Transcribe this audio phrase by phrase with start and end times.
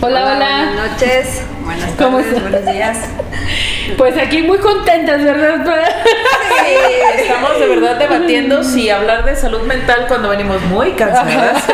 [0.00, 0.64] Hola, hola.
[0.68, 2.98] Buenas noches, buenas ¿Cómo tardes, buenos días.
[3.96, 5.64] Pues aquí muy contentas, ¿verdad?
[5.64, 11.64] Sí, estamos de verdad debatiendo si hablar de salud mental cuando venimos muy cansadas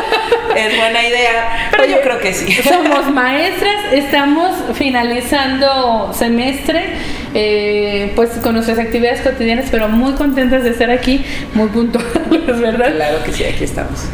[0.55, 2.53] es buena idea, pero yo creo que sí.
[2.63, 6.93] Somos maestras, estamos finalizando semestre,
[7.37, 12.11] eh, pues con nuestras actividades cotidianas, pero muy contentas de estar aquí, muy puntuales,
[12.61, 12.93] ¿verdad?
[12.95, 14.07] Claro que sí, aquí estamos.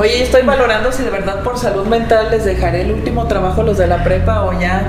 [0.00, 3.78] Oye, estoy valorando si de verdad por salud mental les dejaré el último trabajo los
[3.78, 4.88] de la prepa o ya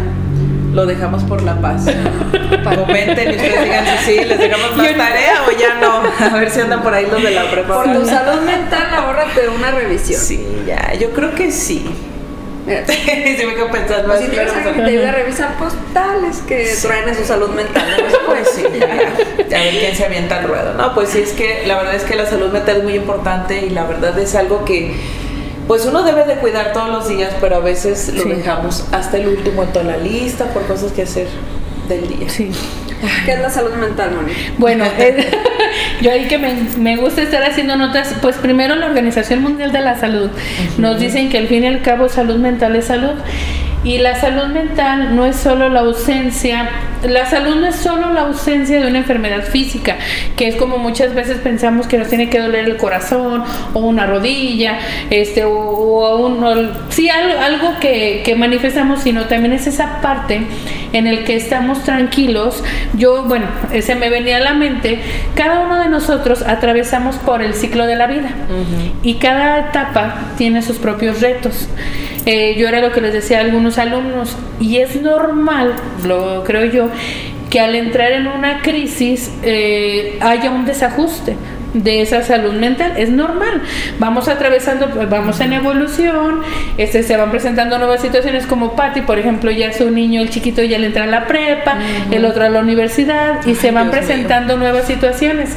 [0.74, 1.86] lo dejamos por la paz.
[2.76, 6.02] Comenten y ustedes digan si sí, les dejamos más tarea o ya no.
[6.26, 7.84] A ver si andan por ahí los de la prepa.
[7.84, 10.20] Por tu salud mental, ahórrate una revisión.
[10.20, 11.86] Sí, ya, yo creo que sí.
[12.66, 14.08] Mira, sí me quedo pensando.
[14.08, 17.84] pues si tienes que te ayude a revisar, pues tales que traen su salud mental.
[17.98, 18.16] ¿no?
[18.26, 18.88] Pues sí, ya,
[19.50, 20.74] ya, a ver quién se avienta al ruedo.
[20.74, 23.66] No, pues sí, es que la verdad es que la salud mental es muy importante
[23.66, 24.94] y la verdad es algo que
[25.68, 28.30] pues uno debe de cuidar todos los días, pero a veces lo Sí.
[28.30, 31.27] dejamos hasta el último en toda la lista por cosas que hacer
[31.88, 32.30] del día.
[32.30, 32.52] Sí.
[33.26, 34.34] ¿Qué es la salud mental, Moni?
[34.58, 35.32] Bueno, eh,
[36.01, 39.81] yo ahí que me, me gusta estar haciendo notas, pues primero la Organización Mundial de
[39.81, 40.29] la Salud.
[40.77, 43.13] Nos dicen que al fin y al cabo salud mental es salud.
[43.84, 46.70] Y la salud mental no es solo la ausencia,
[47.10, 49.98] la salud no es solo la ausencia de una enfermedad física,
[50.36, 54.06] que es como muchas veces pensamos que nos tiene que doler el corazón o una
[54.06, 59.68] rodilla, este, o, o un, o- sí, algo, algo que, que manifestamos, sino también es
[59.68, 60.42] esa parte
[60.94, 62.64] en el que estamos tranquilos.
[62.94, 63.48] Yo, bueno,
[63.82, 65.00] se me venía a la mente,
[65.36, 68.30] cada uno de nosotros atravesamos por el ciclo de la vida
[69.03, 71.68] y cada etapa tiene sus propios retos.
[72.28, 76.66] Eh, yo era lo que les decía a algunos alumnos y es normal, lo creo
[76.66, 76.90] yo,
[77.50, 81.35] que al entrar en una crisis eh, haya un desajuste
[81.75, 82.94] de esa salud mental.
[82.97, 83.62] Es normal.
[84.00, 86.41] Vamos atravesando pues, vamos en evolución
[86.78, 90.63] este se van presentando nuevas situaciones como Patty por ejemplo ya su niño el chiquito
[90.63, 91.78] ya le entra a la prepa
[92.12, 94.06] el otro a la universidad y se van Dios mío.
[94.06, 95.56] presentando nuevas situaciones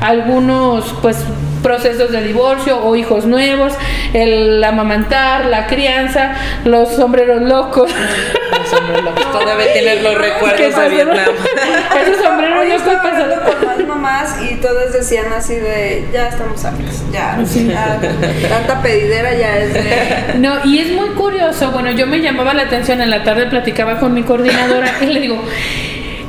[0.00, 1.16] algunos pues
[1.62, 3.72] procesos de divorcio o hijos nuevos
[4.12, 10.76] el amamantar la crianza los sombreros locos Los hombres locos Todavía tienes los ¿Qué recuerdos
[10.76, 10.88] de?
[10.88, 11.18] Vietnam.
[12.02, 16.64] esos sombreros locos estaba hablando con más mamás y todas decían así de, ya estamos
[16.64, 18.00] hartas, ya, ya,
[18.48, 20.38] tanta pedidera ya es de...
[20.38, 23.98] No, y es muy curioso, bueno, yo me llamaba la atención en la tarde, platicaba
[23.98, 25.42] con mi coordinadora y le digo,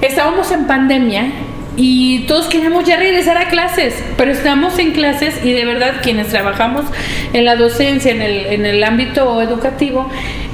[0.01, 1.31] estábamos en pandemia
[1.75, 6.27] y todos queríamos ya regresar a clases, pero estamos en clases y de verdad quienes
[6.27, 6.85] trabajamos
[7.33, 10.09] en la docencia, en el, en el ámbito educativo,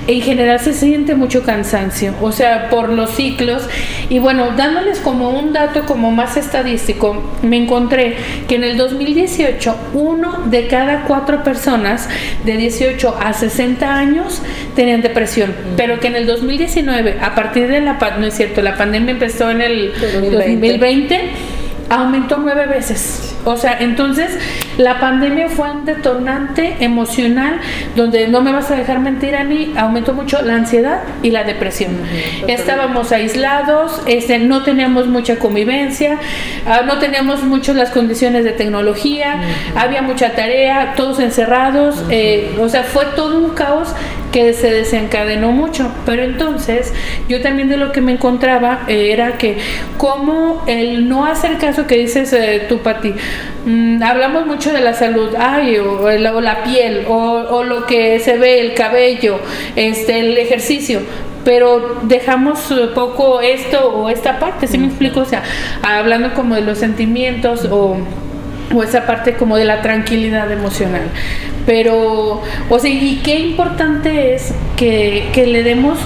[0.07, 3.63] en general se siente mucho cansancio, o sea, por los ciclos.
[4.09, 8.15] Y bueno, dándoles como un dato como más estadístico, me encontré
[8.47, 12.07] que en el 2018 uno de cada cuatro personas
[12.43, 14.41] de 18 a 60 años
[14.75, 18.77] tenían depresión, pero que en el 2019, a partir de la, no es cierto, la
[18.77, 20.67] pandemia empezó en el 2020.
[20.67, 21.54] 2020
[21.89, 23.35] aumentó nueve veces.
[23.45, 24.37] O sea, entonces
[24.77, 27.59] la pandemia fue un detonante emocional
[27.95, 31.97] donde no me vas a dejar mentir, Ani, aumentó mucho la ansiedad y la depresión.
[32.47, 36.17] Estábamos aislados, este, no teníamos mucha convivencia,
[36.65, 39.41] ah, no teníamos mucho las condiciones de tecnología,
[39.75, 43.93] había mucha tarea, todos encerrados, eh, o sea, fue todo un caos
[44.35, 45.89] que se desencadenó mucho.
[46.05, 46.93] Pero entonces,
[47.29, 49.57] yo también de lo que me encontraba eh, era que
[49.97, 53.13] como el no hacer caso que dices eh, tú, Pati,
[53.65, 57.85] mm, hablamos mucho de la salud, ay, o, el- o la piel, o, o lo
[57.85, 59.39] que se ve, el cabello,
[59.77, 60.99] este, el ejercicio.
[61.45, 65.21] Pero dejamos eh, poco esto o esta parte, ¿sí me explico?
[65.21, 65.43] O sea,
[65.81, 67.95] hablando como de los sentimientos o
[68.75, 71.03] o esa parte como de la tranquilidad emocional.
[71.65, 75.97] Pero, o sea, y qué importante es que, que le demos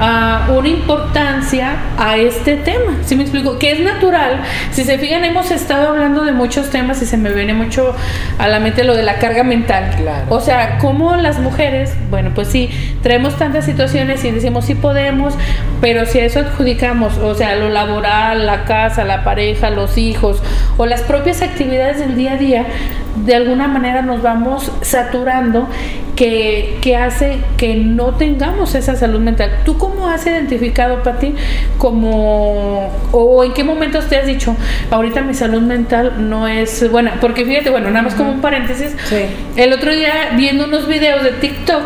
[0.00, 2.98] ah, una importancia a este tema.
[3.04, 3.58] ¿Sí me explico?
[3.58, 4.42] Que es natural.
[4.72, 7.94] Si se fijan, hemos estado hablando de muchos temas y se me viene mucho
[8.38, 9.94] a la mente lo de la carga mental.
[9.96, 10.26] Claro.
[10.30, 12.70] O sea, como las mujeres, bueno, pues sí,
[13.02, 15.34] traemos tantas situaciones y decimos sí podemos,
[15.80, 20.42] pero si a eso adjudicamos, o sea, lo laboral, la casa, la pareja, los hijos
[20.76, 22.66] o las propias actividades del día a día,
[23.16, 25.68] de alguna manera nos vamos saturando
[26.16, 29.50] que, que hace que no tengamos esa salud mental.
[29.64, 31.34] ¿Tú cómo has identificado, Pati,
[31.78, 34.56] como, o en qué momentos te has dicho,
[34.90, 37.14] ahorita mi salud mental no es buena?
[37.20, 39.24] Porque fíjate, bueno, nada más como un paréntesis, Sí.
[39.56, 41.84] el otro día viendo unos videos de TikTok,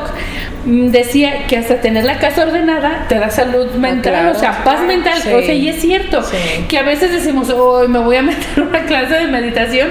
[0.68, 4.82] decía que hasta tener la casa ordenada te da salud Ah, mental, o sea, paz
[4.82, 5.18] mental.
[5.22, 5.32] Sí.
[5.32, 6.36] O sea, y es cierto Sí.
[6.68, 9.88] que a veces decimos, hoy me voy a meter una clase de meditación,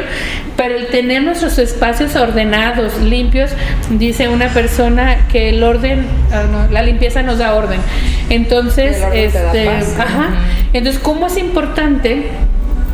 [0.55, 3.51] pero el tener nuestros espacios ordenados, limpios,
[3.89, 7.79] dice una persona que el orden, ah, no, la limpieza nos da orden.
[8.29, 9.95] Entonces, este, paz.
[9.99, 10.29] ajá.
[10.73, 12.27] Entonces, ¿cómo es importante?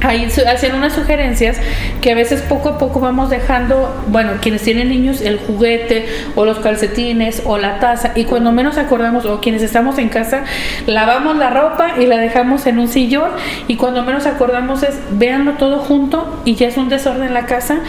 [0.04, 1.58] Ahí hacen unas sugerencias
[2.02, 6.06] que a veces poco a poco vamos dejando, bueno, quienes tienen niños, el juguete
[6.36, 8.12] o los calcetines o la taza.
[8.16, 10.44] Y cuando menos acordamos o quienes estamos en casa,
[10.88, 13.32] lavamos la ropa y la dejamos en un sillón.
[13.68, 17.46] Y cuando menos acordamos es véanlo todo junto y ya es un desorden en la
[17.46, 17.80] casa.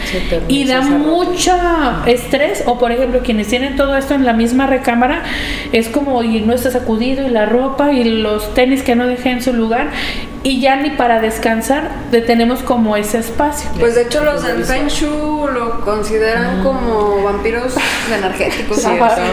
[0.47, 0.89] Y da ropa.
[0.89, 1.51] mucho
[2.05, 2.63] estrés.
[2.65, 5.23] O por ejemplo quienes tienen todo esto en la misma recámara
[5.73, 9.31] es como y no está sacudido y la ropa y los tenis que no dejé
[9.31, 9.89] en su lugar
[10.45, 13.67] y ya ni para descansar detenemos como ese espacio.
[13.79, 17.73] Pues de hecho los del Feng Shui lo consideran como vampiros
[18.15, 18.87] energéticos, Sí,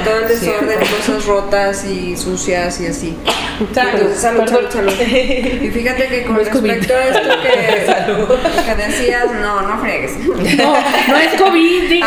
[0.04, 3.18] todo el desorden, cosas rotas y sucias y así.
[3.74, 4.72] Salud, Entonces, salud, perdón.
[4.72, 5.06] salud, salud.
[5.06, 10.16] Y fíjate que con No respecto a esto que, que decías, no, no friegues.
[10.56, 10.72] No,
[11.08, 12.06] no es COVID, dije.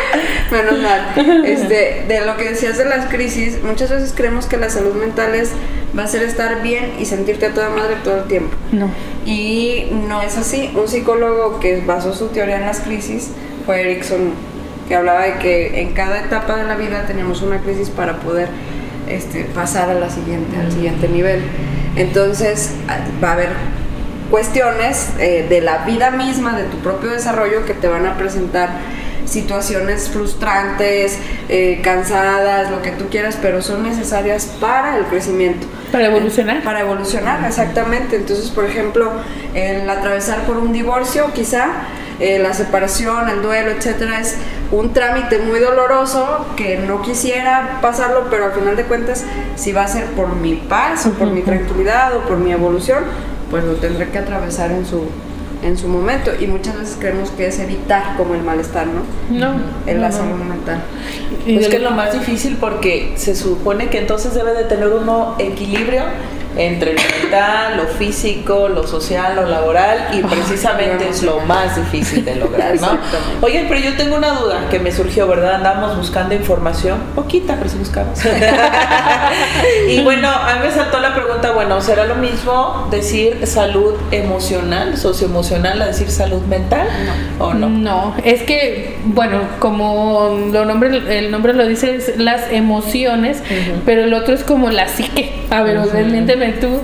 [0.50, 1.44] Menos mal.
[1.44, 5.34] Este, de lo que decías de las crisis, muchas veces creemos que la salud mental
[5.34, 5.50] es,
[5.96, 8.54] va a ser estar bien y sentirte a toda madre todo el tiempo.
[8.70, 8.90] No.
[9.24, 10.70] Y no es así.
[10.74, 13.30] Un psicólogo que basó su teoría en las crisis
[13.64, 14.32] fue Erickson,
[14.88, 18.48] que hablaba de que en cada etapa de la vida tenemos una crisis para poder
[19.08, 21.42] este, pasar a la siguiente, al siguiente nivel.
[21.96, 22.72] Entonces
[23.22, 23.50] va a haber
[24.30, 28.70] cuestiones eh, de la vida misma, de tu propio desarrollo, que te van a presentar
[29.24, 35.66] situaciones frustrantes, eh, cansadas, lo que tú quieras, pero son necesarias para el crecimiento.
[35.90, 36.62] Para evolucionar.
[36.62, 38.16] Para evolucionar, exactamente.
[38.16, 39.12] Entonces, por ejemplo,
[39.54, 41.66] el atravesar por un divorcio, quizá,
[42.20, 44.36] eh, la separación, el duelo, etcétera, es
[44.70, 49.24] un trámite muy doloroso que no quisiera pasarlo, pero al final de cuentas,
[49.56, 53.04] si va a ser por mi paz o por mi tranquilidad o por mi evolución,
[53.50, 55.06] pues lo tendré que atravesar en su
[55.62, 59.02] en su momento y muchas veces creemos que es evitar como el malestar, ¿no?
[59.30, 59.54] No.
[59.86, 60.14] En no, la no.
[60.16, 60.82] salud mental.
[61.46, 64.64] Y Es que es lo- lo más difícil porque se supone que entonces debe de
[64.64, 66.02] tener uno equilibrio
[66.56, 72.24] entre lo mental, lo físico, lo social, lo laboral y precisamente es lo más difícil
[72.24, 72.98] de lograr, ¿no?
[73.40, 75.56] Oye, pero yo tengo una duda que me surgió, ¿verdad?
[75.56, 78.18] Andamos buscando información, poquita, pero sí buscamos.
[79.88, 84.96] y bueno, a mí me saltó la pregunta, bueno, ¿será lo mismo decir salud emocional,
[84.96, 86.88] socioemocional, a decir salud mental
[87.38, 87.68] o no?
[87.68, 93.42] No, es que, bueno, como lo nombre, el nombre lo dice, es las emociones,
[93.84, 95.32] pero el otro es como la psique.
[95.50, 95.78] A ver,
[96.50, 96.80] tú.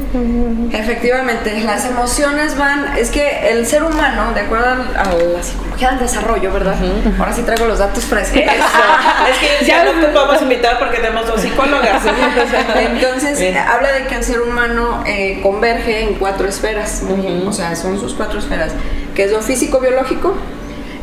[0.73, 5.91] Efectivamente, las emociones van, es que el ser humano, de acuerdo al- a la psicología
[5.91, 6.75] del desarrollo, ¿verdad?
[7.19, 8.37] Ahora sí traigo los datos frescos.
[8.41, 12.03] es que Ya- ya no te podemos invitar porque tenemos dos psicólogas.
[12.77, 13.57] Entonces, Bien.
[13.57, 17.03] habla de que el ser humano eh, converge en cuatro esferas,
[17.47, 18.73] o sea, son sus cuatro esferas,
[19.15, 20.35] que es lo físico-biológico,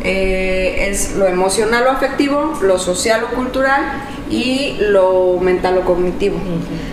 [0.04, 3.82] eh, es lo emocional o afectivo, lo social o cultural
[4.30, 6.38] y lo mental o cognitivo.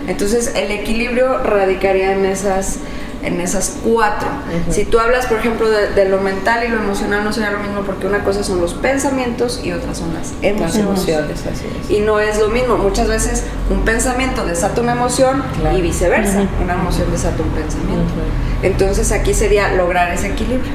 [0.07, 2.77] Entonces, el equilibrio radicaría en esas
[3.23, 4.27] en esas cuatro.
[4.69, 7.59] Si tú hablas, por ejemplo, de, de lo mental y lo emocional, no sería lo
[7.59, 10.43] mismo porque una cosa son los pensamientos y otras son las Las
[10.75, 10.75] emociones.
[10.77, 11.89] emociones, así es.
[11.89, 12.75] Y no es lo mismo.
[12.77, 15.77] Muchas veces un pensamiento desata una emoción Claro.
[15.77, 16.45] y viceversa.
[16.61, 18.11] Una emoción desata un pensamiento.
[18.61, 20.73] Entonces aquí sería lograr ese equilibrio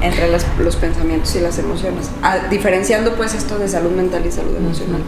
[0.00, 2.08] entre las- los pensamientos y las emociones.
[2.48, 5.02] Diferenciando pues esto de salud mental y salud emocional.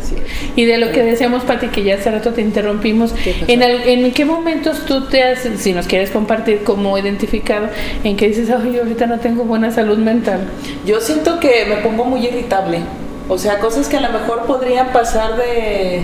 [0.00, 0.22] Así es.
[0.56, 3.34] Y de lo que decíamos, Pati, que ya hace rato te interrumpimos, ¿Qué?
[3.48, 7.68] ¿en, al- ¿en qué momentos tú te has, si nos quieres compartir como identificado,
[8.04, 10.40] en que dices, ay, ahorita no tengo buena salud mental?
[10.86, 12.80] Yo siento que me pongo muy irritable.
[13.28, 16.02] O sea, cosas que a lo mejor podrían pasar de,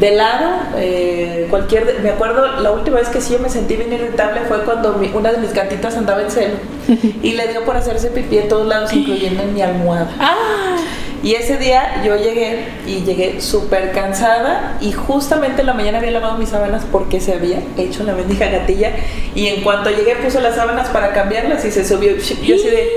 [0.00, 0.50] de lado.
[0.76, 4.58] eh, cualquier, me acuerdo, la última vez que sí yo me sentí bien irritable fue
[4.64, 6.54] cuando mi- una de mis gatitas andaba en celo
[7.22, 10.10] y le dio por hacerse pipí en todos lados, incluyendo en mi almohada.
[10.18, 10.76] ¡Ah!
[11.22, 16.12] Y ese día yo llegué y llegué súper cansada y justamente en la mañana había
[16.12, 18.92] lavado mis sábanas porque se había hecho la bendiga gatilla
[19.34, 22.12] y en cuanto llegué puse las sábanas para cambiarlas y se subió.
[22.16, 22.88] Yo así de,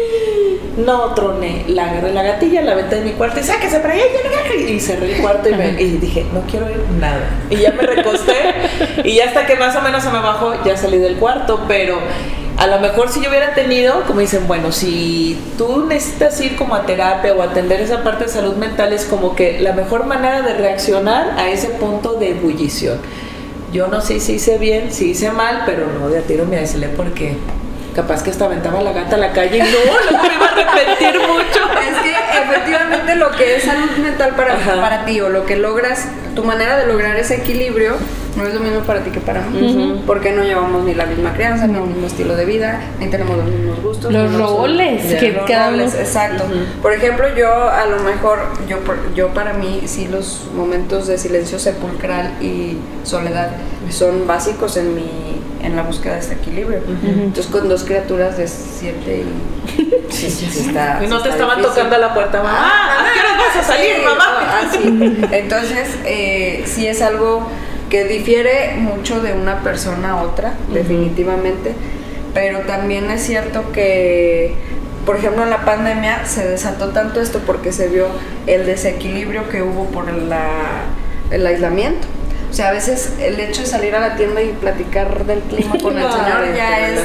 [0.78, 4.04] no troné, la agarré la gatilla, la aventé de mi cuarto y sáquese para allá
[4.68, 7.22] y cerré el cuarto y, me- y dije, no quiero ir nada.
[7.50, 8.36] Y ya me recosté
[9.04, 11.98] y ya hasta que más o menos se me bajó ya salí del cuarto, pero
[12.62, 16.76] a lo mejor si yo hubiera tenido, como dicen, bueno, si tú necesitas ir como
[16.76, 20.44] a terapia o atender esa parte de salud mental es como que la mejor manera
[20.44, 23.00] de reaccionar a ese punto de ebullición.
[23.74, 26.58] Yo no sé si hice bien, si hice mal, pero no de a tiro me
[26.58, 27.36] aisle porque
[27.96, 30.52] capaz que hasta aventaba la gata a la calle y no, luego me iba a
[30.52, 31.60] arrepentir mucho.
[31.82, 32.12] Es que
[32.44, 36.78] efectivamente lo que es salud mental para, para ti o lo que logras, tu manera
[36.78, 37.98] de lograr ese equilibrio
[38.36, 40.02] no es lo mismo para ti que para mí.
[40.06, 43.38] Porque no llevamos ni la misma crianza, ni el mismo estilo de vida, ni tenemos
[43.38, 44.12] los mismos gustos.
[44.12, 46.46] Los roles que cada roles, exacto.
[46.82, 48.78] Por ejemplo, yo a lo mejor, yo,
[49.16, 53.52] yo para mí, sí los momentos de silencio sepulcral y soledad
[53.90, 56.82] son básicos en mi en la búsqueda de este equilibrio.
[57.04, 59.92] Entonces con dos criaturas de siete y...
[60.12, 62.52] Sí, sí, está, y no te estaban tocando a la puerta, mamá.
[62.54, 64.60] Ah, ¿A qué hora vas a salir, mamá?
[64.60, 65.18] Así.
[65.32, 67.48] Entonces, eh, sí es algo
[67.90, 71.74] que difiere mucho de una persona a otra, definitivamente,
[72.34, 74.54] pero también es cierto que,
[75.06, 78.08] por ejemplo, en la pandemia se desató tanto esto porque se vio
[78.48, 82.08] el desequilibrio que hubo por el aislamiento.
[82.52, 85.78] O sea, a veces el hecho de salir a la tienda y platicar del clima
[85.82, 87.02] con el señor ya es,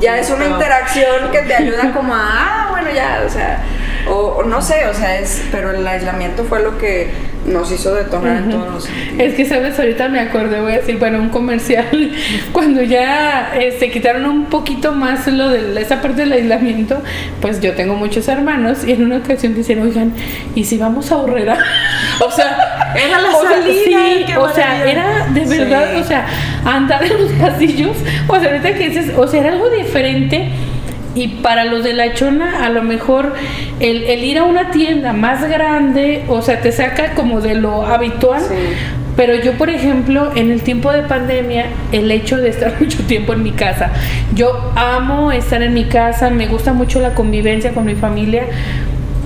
[0.00, 3.62] ya es una interacción que te ayuda como a, ah, bueno, ya, o sea,
[4.08, 7.08] o, no sé, o sea, es, pero el aislamiento fue lo que
[7.46, 9.78] nos hizo detonar en todos los Es que, ¿sabes?
[9.78, 12.12] Ahorita me acordé, voy a decir, bueno, un comercial,
[12.52, 17.00] cuando ya se este, quitaron un poquito más lo de esa parte del aislamiento,
[17.40, 20.12] pues yo tengo muchos hermanos y en una ocasión dicen, oigan,
[20.54, 21.58] ¿y si vamos a Horrera?
[22.26, 24.38] o sea, era la salida.
[24.38, 26.26] o sea, era de verdad, o sea,
[26.64, 27.96] andar en los pasillos,
[28.28, 30.50] o sea, ahorita que dices, o sea, era algo diferente
[31.14, 33.34] y para los de la chona, a lo mejor
[33.80, 38.42] el, ir a una tienda más grande, o sea, te saca como de lo habitual.
[39.16, 43.32] Pero yo, por ejemplo, en el tiempo de pandemia, el hecho de estar mucho tiempo
[43.32, 43.90] en mi casa,
[44.34, 48.44] yo amo estar en mi casa, me gusta mucho la convivencia con mi familia,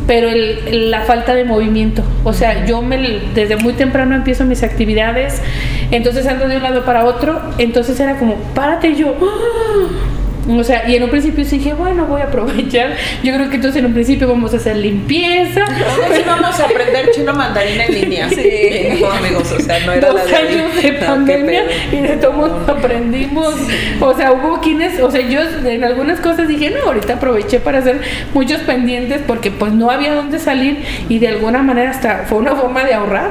[0.07, 2.03] pero el, la falta de movimiento.
[2.25, 2.97] O sea, yo me,
[3.35, 5.43] desde muy temprano empiezo mis actividades,
[5.91, 10.24] entonces ando de un lado para otro, entonces era como, párate yo, ¡ah!
[10.49, 12.97] O sea, y en un principio sí dije, bueno, voy a aprovechar.
[13.23, 15.65] Yo creo que entonces en un principio vamos a hacer limpieza.
[15.67, 18.29] Sí, vamos a aprender chino mandarín en línea.
[18.29, 19.03] Sí.
[19.05, 23.55] amigos, o sea, no era Dos la años de pandemia y de todos aprendimos.
[24.01, 27.79] O sea, hubo quienes, o sea, yo en algunas cosas dije, no, ahorita aproveché para
[27.79, 28.01] hacer
[28.35, 32.55] muchos pendientes porque pues no había dónde salir y de alguna manera hasta fue una
[32.55, 33.31] forma de ahorrar.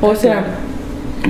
[0.00, 0.44] O sea,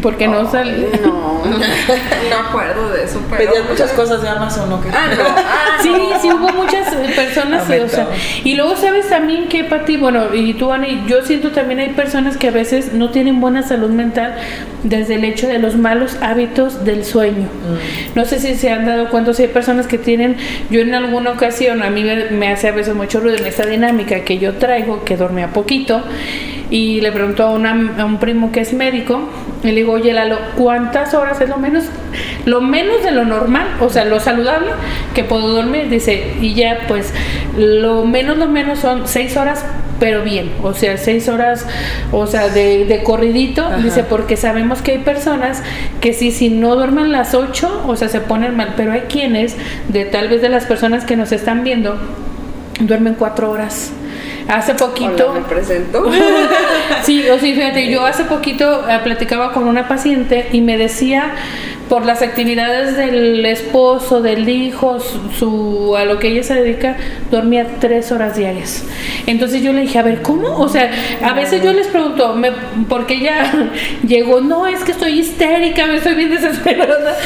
[0.02, 0.88] porque no salió.
[1.02, 1.42] No,
[2.30, 3.20] no acuerdo de eso.
[3.30, 4.88] Pero Pedías muchas cosas de Amazon, ¿o qué?
[4.92, 5.22] Ah, no.
[5.24, 7.68] Ah, sí, sí, hubo muchas personas.
[7.68, 8.08] o sea,
[8.44, 9.96] y luego, ¿sabes también que, Pati?
[9.96, 13.62] Bueno, y tú, Ani, yo siento también hay personas que a veces no tienen buena
[13.62, 14.36] salud mental
[14.82, 17.44] desde el hecho de los malos hábitos del sueño.
[17.44, 18.16] Mm.
[18.16, 20.36] No sé si se han dado cuenta, si hay personas que tienen.
[20.70, 24.20] Yo en alguna ocasión, a mí me, hace a veces mucho ruido en esta dinámica
[24.20, 26.02] que yo traigo, que a poquito
[26.70, 29.20] y le preguntó a, un primo que es médico
[29.62, 31.84] y le digo, oye Lalo, ¿cuántas horas es lo menos,
[32.44, 34.68] lo menos de lo normal, o sea, lo saludable
[35.14, 35.88] que puedo dormir?
[35.88, 37.12] Dice, y ya pues
[37.56, 39.64] lo menos, lo menos son seis horas,
[40.00, 41.66] pero bien, o sea, seis horas,
[42.12, 45.62] o sea, de, corridito, dice, porque sabemos que hay personas
[46.00, 49.56] que sí, si no duermen las ocho, o sea, se ponen mal, pero hay quienes,
[49.88, 51.96] de tal vez de las personas que nos están viendo,
[52.80, 53.92] duermen cuatro horas.
[54.48, 55.32] Hace poquito.
[55.32, 56.10] me presento.
[57.02, 61.34] sí, o sí, fíjate, yo hace poquito eh, platicaba con una paciente y me decía
[61.88, 66.96] por las actividades del esposo, del hijo, su, a lo que ella se dedica,
[67.30, 68.84] dormía tres horas diarias.
[69.26, 70.58] Entonces yo le dije, a ver, ¿cómo?
[70.58, 70.90] O sea,
[71.22, 72.50] a veces yo les pregunto, me,
[72.88, 73.52] porque ella
[74.06, 77.16] llegó, no, es que estoy histérica, me estoy bien desesperada.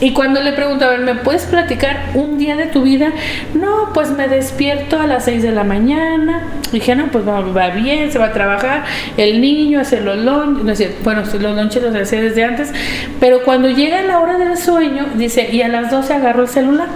[0.00, 3.12] Y cuando le pregunto, a ver, ¿me puedes platicar un día de tu vida?
[3.54, 6.42] No, pues me despierto a las seis de la mañana.
[6.72, 8.84] dije, no, pues va, bien, se va a trabajar,
[9.16, 12.72] el niño hace los lunches, bueno, los lunches los hace desde antes,
[13.18, 16.88] pero cuando llega la hora del sueño, dice, y a las 12 agarro el celular.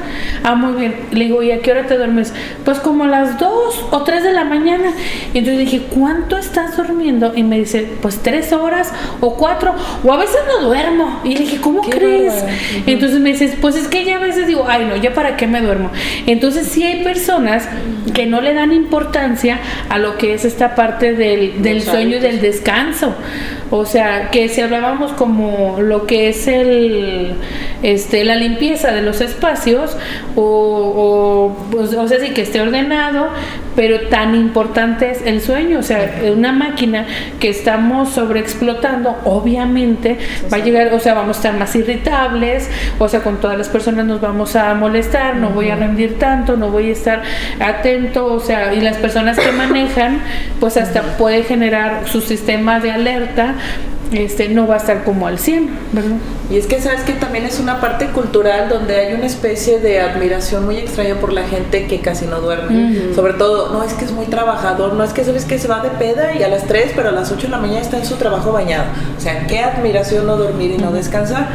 [0.43, 0.95] Ah, muy bien.
[1.13, 2.35] Le digo, ¿y a qué hora te duermes?
[2.65, 4.93] Pues como a las 2 o 3 de la mañana.
[5.33, 7.33] Y entonces dije, ¿cuánto estás durmiendo?
[7.37, 11.21] Y me dice, pues 3 horas o 4, o a veces no duermo.
[11.23, 12.45] Y le dije, ¿cómo crees?
[12.87, 15.47] Entonces me dice, pues es que ya a veces digo, ay no, ya para qué
[15.47, 15.91] me duermo.
[16.27, 17.69] Entonces sí hay personas
[18.15, 22.21] que no le dan importancia a lo que es esta parte del, del sueño y
[22.21, 23.15] del descanso.
[23.75, 27.02] O sea, que si hablábamos como lo que es el,
[27.83, 29.97] este, la limpieza de los espacios,
[30.37, 33.29] o, o, pues, o sea, sí que esté ordenado,
[33.75, 37.07] pero tan importante es el sueño, o sea, una máquina
[37.41, 40.19] que estamos sobreexplotando, obviamente
[40.53, 42.69] va a llegar, o sea, vamos a estar más irritables,
[42.99, 46.57] o sea, con todas las personas nos vamos a molestar, no voy a rendir tanto,
[46.57, 47.23] no voy a estar
[47.61, 50.21] atento, o sea, y las personas que manejan,
[50.61, 53.55] pues hasta puede generar su sistema de alerta
[54.13, 56.17] este no va a estar como al 100, ¿verdad?
[56.51, 60.01] Y es que sabes que también es una parte cultural donde hay una especie de
[60.01, 63.15] admiración muy extraña por la gente que casi no duerme.
[63.15, 65.81] Sobre todo, no es que es muy trabajador, no es que sabes que se va
[65.81, 68.07] de peda y a las 3, pero a las 8 de la mañana está en
[68.07, 68.85] su trabajo bañado.
[69.17, 71.49] O sea, qué admiración no dormir y no descansar.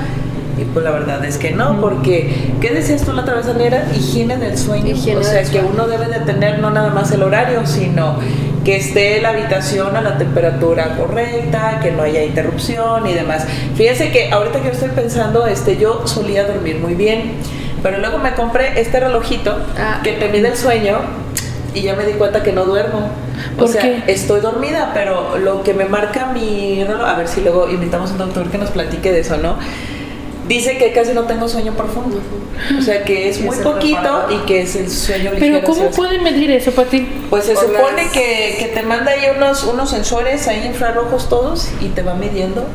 [0.58, 3.46] Y pues la verdad es que no, porque ¿qué decías tú la otra vez?
[3.96, 4.96] Higiene del sueño.
[4.96, 8.16] o sea, que uno debe de tener no nada más el horario, sino
[8.68, 13.48] que esté la habitación a la temperatura correcta, que no haya interrupción y demás.
[13.76, 17.36] Fíjense que ahorita que yo estoy pensando, este, yo solía dormir muy bien,
[17.82, 20.02] pero luego me compré este relojito ah.
[20.04, 20.98] que te mide el sueño
[21.74, 23.08] y ya me di cuenta que no duermo.
[23.58, 27.70] O sea, estoy dormida, pero lo que me marca mi reloj, a ver si luego
[27.70, 29.56] invitamos a un doctor que nos platique de eso, ¿no?
[30.48, 32.20] Dice que casi no tengo sueño profundo.
[32.78, 35.62] O sea, que es muy poquito y que es el sueño ligero.
[35.62, 37.08] Pero ¿cómo pueden medir eso para ti?
[37.30, 41.90] Pues se supone que, que, te manda ahí unos, unos sensores ahí infrarrojos todos y
[41.90, 42.66] te va midiendo.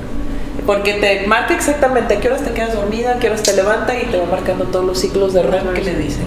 [0.67, 3.97] Porque te marca exactamente a qué horas te quedas dormida, a qué horas te levanta
[4.00, 6.26] y te va marcando todos los ciclos de REM que le dicen.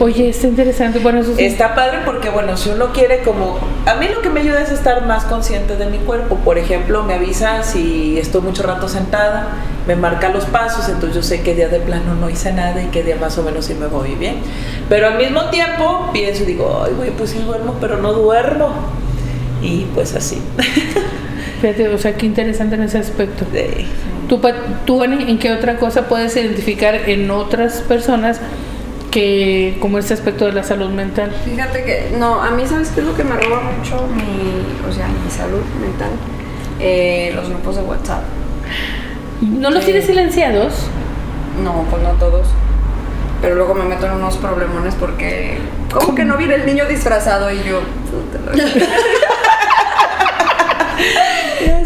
[0.00, 0.98] Oye, está interesante.
[0.98, 3.58] Bueno, eso Está padre porque, bueno, si uno quiere como...
[3.86, 6.36] A mí lo que me ayuda es estar más consciente de mi cuerpo.
[6.36, 9.48] Por ejemplo, me avisa si estoy mucho rato sentada,
[9.88, 12.88] me marca los pasos, entonces yo sé qué día de plano no hice nada y
[12.88, 14.36] qué día más o menos sí me voy bien.
[14.86, 18.68] Pero al mismo tiempo pienso y digo, ay, güey, pues sí duermo, pero no duermo.
[19.62, 20.42] Y pues así.
[21.62, 23.46] Fíjate, o sea, qué interesante en ese aspecto.
[24.28, 24.40] ¿Tú,
[24.84, 28.40] ¿Tú, en qué otra cosa puedes identificar en otras personas
[29.10, 31.32] que como este aspecto de la salud mental?
[31.46, 34.92] Fíjate que, no, a mí, ¿sabes qué es lo que me roba mucho mi, o
[34.92, 36.10] sea, mi salud mental?
[36.78, 38.22] Eh, los grupos de WhatsApp.
[39.40, 40.74] ¿No los tienes silenciados?
[41.62, 42.48] No, pues no todos.
[43.40, 45.58] Pero luego me meto en unos problemones porque,
[45.92, 47.52] ¿cómo, que no viene el niño disfrazado?
[47.52, 47.80] Y yo,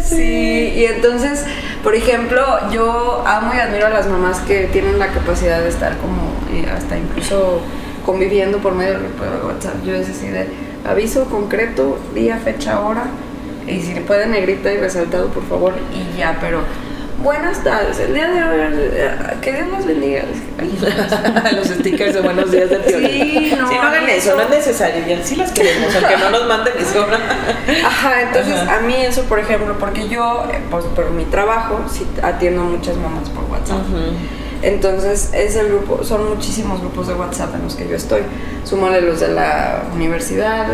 [0.03, 1.45] Sí, y entonces,
[1.83, 2.41] por ejemplo,
[2.71, 6.33] yo amo y admiro a las mamás que tienen la capacidad de estar como
[6.75, 7.61] hasta incluso
[8.05, 9.07] conviviendo por medio de
[9.45, 9.75] WhatsApp.
[9.85, 10.47] Yo es así de
[10.85, 13.05] aviso concreto, día, fecha, hora,
[13.67, 16.59] y si le puede negrita y resaltado, por favor, y ya, pero
[17.21, 20.23] Buenas tardes, el día de hoy, que Dios los bendiga.
[21.55, 23.07] los stickers de buenos días de Piola.
[23.07, 26.73] Sí, no, hagan eso, no es necesario, ya sí las queremos, aunque no nos manden
[26.77, 27.05] eso.
[27.85, 32.05] Ajá, entonces a mí eso, por ejemplo, porque yo, eh, pues, por mi trabajo, sí
[32.21, 33.83] atiendo muchas mamás por WhatsApp.
[34.61, 38.21] Entonces, es el grupo, son muchísimos grupos de WhatsApp en los que yo estoy.
[38.63, 40.67] Súmale los de la universidad,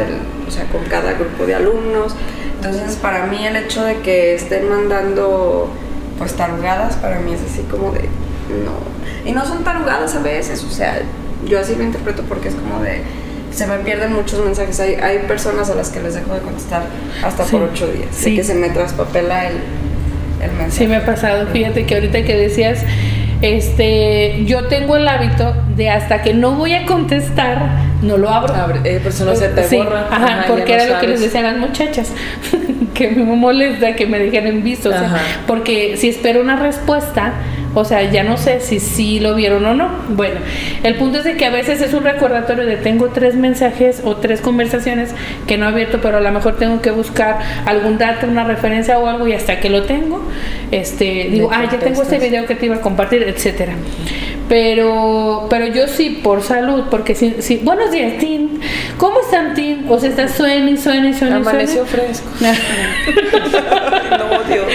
[0.47, 2.15] o sea, con cada grupo de alumnos.
[2.55, 5.71] Entonces, para mí el hecho de que estén mandando
[6.19, 9.27] pues tarugadas para mí es así como de no.
[9.27, 11.01] Y no son tarugadas a veces, o sea,
[11.47, 13.01] yo así lo interpreto porque es como de
[13.51, 14.79] se me pierden muchos mensajes.
[14.79, 16.83] Hay, hay personas a las que les dejo de contestar
[17.23, 18.09] hasta por ocho días.
[18.11, 18.35] Sí.
[18.35, 19.55] que se me traspapela el,
[20.41, 20.83] el mensaje.
[20.83, 21.47] Sí, me ha pasado.
[21.47, 22.83] Fíjate que ahorita que decías,
[23.41, 28.53] este, yo tengo el hábito de hasta que no voy a contestar, no lo abro.
[28.53, 30.07] Abre, eh, pues no se te borra.
[30.11, 32.11] Ajá, porque era lo que les decían las muchachas,
[32.93, 34.89] que me molesta que me dejen visto.
[34.89, 37.33] O sea, porque si espero una respuesta,
[37.75, 39.89] o sea, ya no sé si sí lo vieron o no.
[40.09, 40.39] Bueno,
[40.83, 44.17] el punto es de que a veces es un recordatorio de tengo tres mensajes o
[44.17, 45.11] tres conversaciones
[45.47, 48.97] que no he abierto, pero a lo mejor tengo que buscar algún dato, una referencia
[48.97, 50.23] o algo y hasta que lo tengo,
[50.71, 53.73] este, digo, ah, ya tengo este video que te iba a compartir, etcétera.
[54.49, 58.59] Pero, pero yo sí, por salud, porque si, si buenos días, Tim.
[58.97, 59.85] ¿Cómo están, Tim?
[59.89, 61.15] O sea, está suena y suena.
[61.35, 62.27] Amaneció fresco.
[62.41, 62.47] no,
[64.51, 64.65] Dios.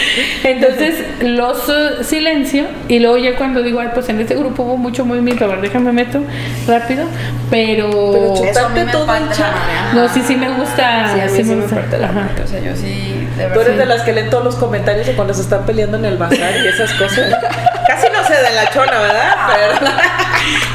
[0.44, 4.76] Entonces, los uh, silencio y luego ya cuando digo, ay, pues en este grupo hubo
[4.76, 6.20] mucho movimiento, a ver, déjame meto
[6.68, 7.06] rápido,
[7.50, 7.90] pero...
[8.12, 9.56] Pero chutarte todo el chat.
[9.92, 11.14] No, sí, sí me gusta.
[11.14, 11.84] Sí, a mí sí, me, gusta.
[11.98, 13.26] la O sea, yo sí...
[13.36, 15.96] De Tú eres de las que leen todos los comentarios de cuando se están peleando
[15.96, 17.34] en el bazar y esas cosas.
[17.86, 19.34] Casi no sé de la chona, ¿verdad?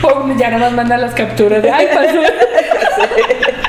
[0.01, 0.33] Pero...
[0.37, 2.21] ya nada más manda las capturas de, ay, pasó.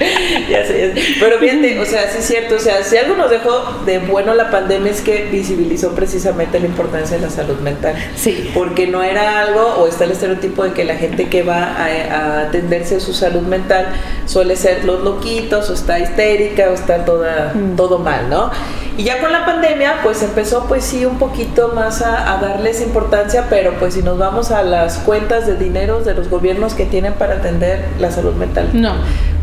[0.51, 3.83] ya sé, Pero fíjate, o sea, sí es cierto, o sea, si algo nos dejó
[3.85, 7.95] de bueno la pandemia es que visibilizó precisamente la importancia de la salud mental.
[8.15, 8.51] Sí.
[8.55, 12.41] Porque no era algo, o está el estereotipo de que la gente que va a,
[12.43, 13.89] atenderse su salud mental
[14.27, 17.77] suele ser los loquitos, o está histérica, o está toda, mm.
[17.77, 18.51] todo mal, ¿no?
[18.97, 23.47] Y ya con la pandemia, pues empezó pues sí un poquito más a, darles importancia,
[23.49, 27.15] pero pues si nos vamos a las cuentas de dinero de los gobiernos que tienen
[27.15, 28.71] para atender la salud mental.
[28.73, 28.95] No.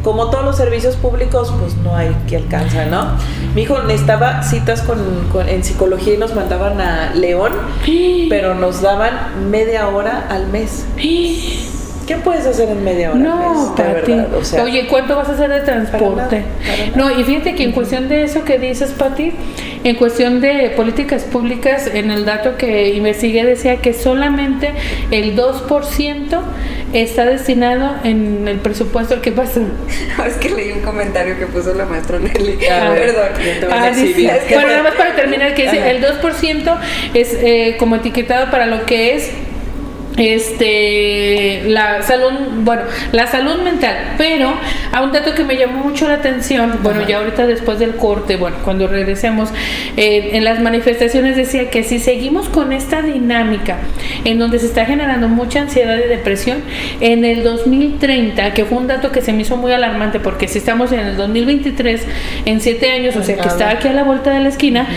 [0.03, 3.07] Como todos los servicios públicos, pues no hay que alcanza, ¿no?
[3.55, 4.99] Mi hijo necesitaba citas con,
[5.47, 7.51] en psicología y nos mandaban a León,
[8.29, 10.85] pero nos daban media hora al mes.
[12.07, 13.19] ¿Qué puedes hacer en media hora?
[13.19, 14.13] No, Pati.
[14.63, 16.43] Oye, ¿cuánto vas a hacer de transporte?
[16.95, 19.33] no, y fíjate que en cuestión de eso que dices, Pati,
[19.83, 24.71] en cuestión de políticas públicas, en el dato que investigué decía que solamente
[25.11, 26.39] el 2%
[26.93, 29.21] está destinado en el presupuesto.
[29.21, 29.59] ¿Qué pasa?
[30.27, 32.57] es que leí un comentario que puso la maestra Nelly.
[32.71, 33.27] Ah, perdón.
[33.69, 33.91] Ah,
[34.49, 36.77] bueno, nada más para terminar, que dice, el 2%
[37.13, 39.29] es eh, como etiquetado para lo que es
[40.17, 42.31] este la salud
[42.63, 44.51] bueno la salud mental pero
[44.91, 48.35] a un dato que me llamó mucho la atención bueno ya ahorita después del corte
[48.35, 49.49] bueno cuando regresemos
[49.95, 53.77] eh, en las manifestaciones decía que si seguimos con esta dinámica
[54.25, 56.63] en donde se está generando mucha ansiedad y depresión
[56.99, 60.57] en el 2030 que fue un dato que se me hizo muy alarmante porque si
[60.57, 62.05] estamos en el 2023
[62.45, 64.87] en siete años o sea que está aquí a la vuelta de la esquina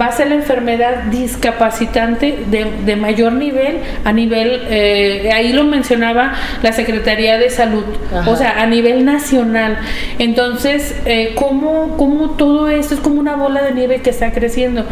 [0.00, 5.64] va a ser la enfermedad discapacitante de, de mayor nivel a nivel eh, ahí lo
[5.64, 7.84] mencionaba la Secretaría de Salud,
[8.26, 9.78] o sea, a nivel nacional.
[10.18, 14.84] Entonces, eh, ¿cómo, ¿cómo todo esto es como una bola de nieve que está creciendo?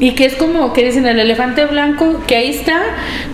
[0.00, 2.82] Y que es como que dicen el elefante blanco, que ahí está,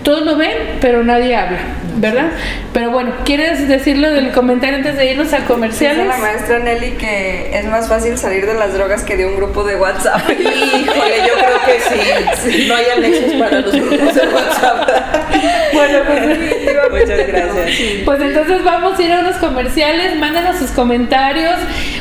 [0.03, 1.59] todos lo ven, pero nadie habla,
[1.97, 2.31] ¿verdad?
[2.73, 6.05] Pero bueno, ¿quieres decirlo del comentario antes de irnos a comerciales?
[6.05, 9.35] Dice la maestra Nelly que es más fácil salir de las drogas que de un
[9.35, 10.21] grupo de WhatsApp.
[10.29, 12.67] Híjole, yo creo que sí.
[12.67, 14.89] No hay anexos para los grupos de WhatsApp.
[15.73, 16.21] bueno, pues
[16.91, 17.79] muchas gracias.
[18.05, 21.55] Pues entonces vamos a ir a unos comerciales, mándenos sus comentarios.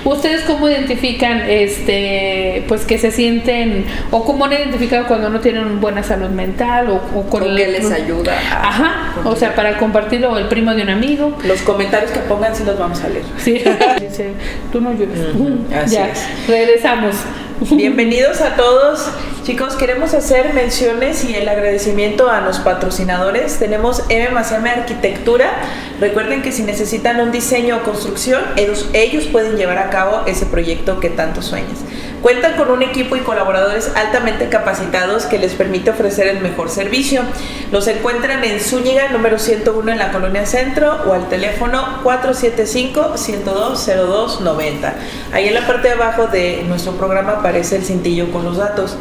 [0.05, 5.81] ¿Ustedes cómo identifican este pues que se sienten o cómo han identificado cuando no tienen
[5.81, 8.33] buena salud mental o, con o que les ayuda?
[8.51, 11.37] Ajá, o sea, para compartirlo el primo de un amigo.
[11.45, 13.25] Los comentarios que pongan sí los vamos a leer.
[13.39, 13.63] Sí,
[14.01, 14.33] dice,
[14.73, 15.91] tú no llores.
[15.91, 16.11] ya,
[16.49, 17.17] regresamos.
[17.61, 19.07] Bienvenidos a todos.
[19.45, 23.59] Chicos, queremos hacer menciones y el agradecimiento a los patrocinadores.
[23.59, 25.51] Tenemos M M Arquitectura.
[26.01, 30.47] Recuerden que si necesitan un diseño o construcción, ellos, ellos pueden llevar a cabo ese
[30.47, 31.81] proyecto que tanto sueñas.
[32.23, 37.23] Cuentan con un equipo y colaboradores altamente capacitados que les permite ofrecer el mejor servicio.
[37.73, 44.93] Los encuentran en Zúñiga, número 101 en la Colonia Centro o al teléfono 475-102-0290.
[45.33, 48.99] Ahí en la parte de abajo de nuestro programa aparece el cintillo con los datos.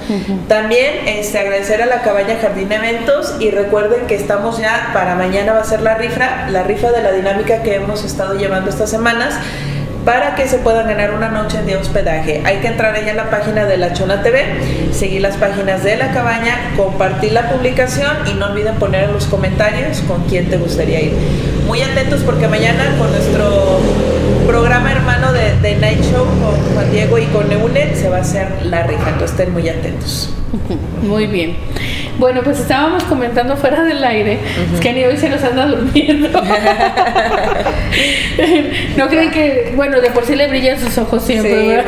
[0.48, 5.52] También este, agradecer a la cabaña Jardín Eventos y recuerden que estamos ya, para mañana
[5.54, 8.90] va a ser la rifa, la rifa de la dinámica que hemos estado llevando estas
[8.90, 9.36] semanas
[10.10, 12.42] para que se puedan ganar una noche de hospedaje.
[12.44, 14.44] Hay que entrar allá en la página de La Chona TV,
[14.92, 19.28] seguir las páginas de la cabaña, compartir la publicación y no olviden poner en los
[19.28, 21.14] comentarios con quién te gustaría ir.
[21.68, 23.82] Muy atentos porque mañana con nuestro
[24.50, 28.22] programa hermano de, de Night Show con Juan Diego y con Neune se va a
[28.22, 30.34] hacer la rifa, entonces estén muy atentos.
[31.04, 31.56] Muy bien.
[32.18, 34.40] Bueno, pues estábamos comentando fuera del aire,
[34.74, 36.30] es que ni hoy se nos anda durmiendo.
[38.98, 41.84] no creen que, bueno, de por sí le brillan sus ojos siempre,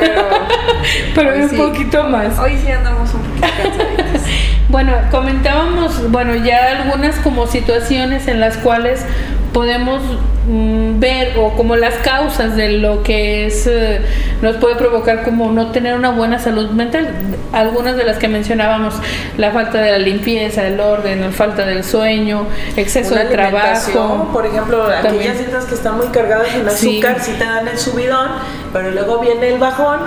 [1.16, 2.38] pero, un poquito más.
[2.38, 4.22] Hoy sí andamos un poquito cansaditos.
[4.70, 9.04] bueno, comentábamos, bueno, ya algunas como situaciones en las cuales
[9.52, 10.02] podemos
[10.48, 14.02] mm, ver o como las causas de lo que es eh,
[14.42, 17.10] nos puede provocar como no tener una buena salud mental.
[17.52, 18.94] Algunas de las que mencionábamos
[19.38, 24.30] la falta de la limpieza el orden la falta del sueño exceso de trabajo.
[24.32, 27.34] por ejemplo aquellas dietas que están muy cargadas en azúcar sí.
[27.38, 28.30] te dan el subidón
[28.72, 30.00] pero luego viene el bajón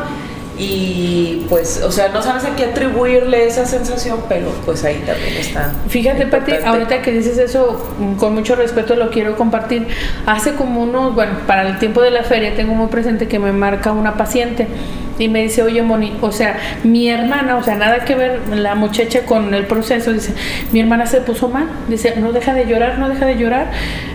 [0.57, 5.35] y pues, o sea, no sabes a qué atribuirle esa sensación, pero pues ahí también
[5.35, 5.73] está.
[5.89, 9.89] Fíjate, Pati, ahorita que dices eso, mm, con mucho respeto lo quiero compartir.
[10.27, 13.53] Hace como unos, bueno, para el tiempo de la feria tengo muy presente que me
[13.53, 14.69] marca una paciente
[15.19, 18.75] y me dice, oye Moni, o sea, mi hermana, o sea, nada que ver la
[18.75, 20.35] muchacha con el proceso, dice,
[20.73, 23.71] mi hermana se puso mal, dice, no deja de llorar, no deja de llorar,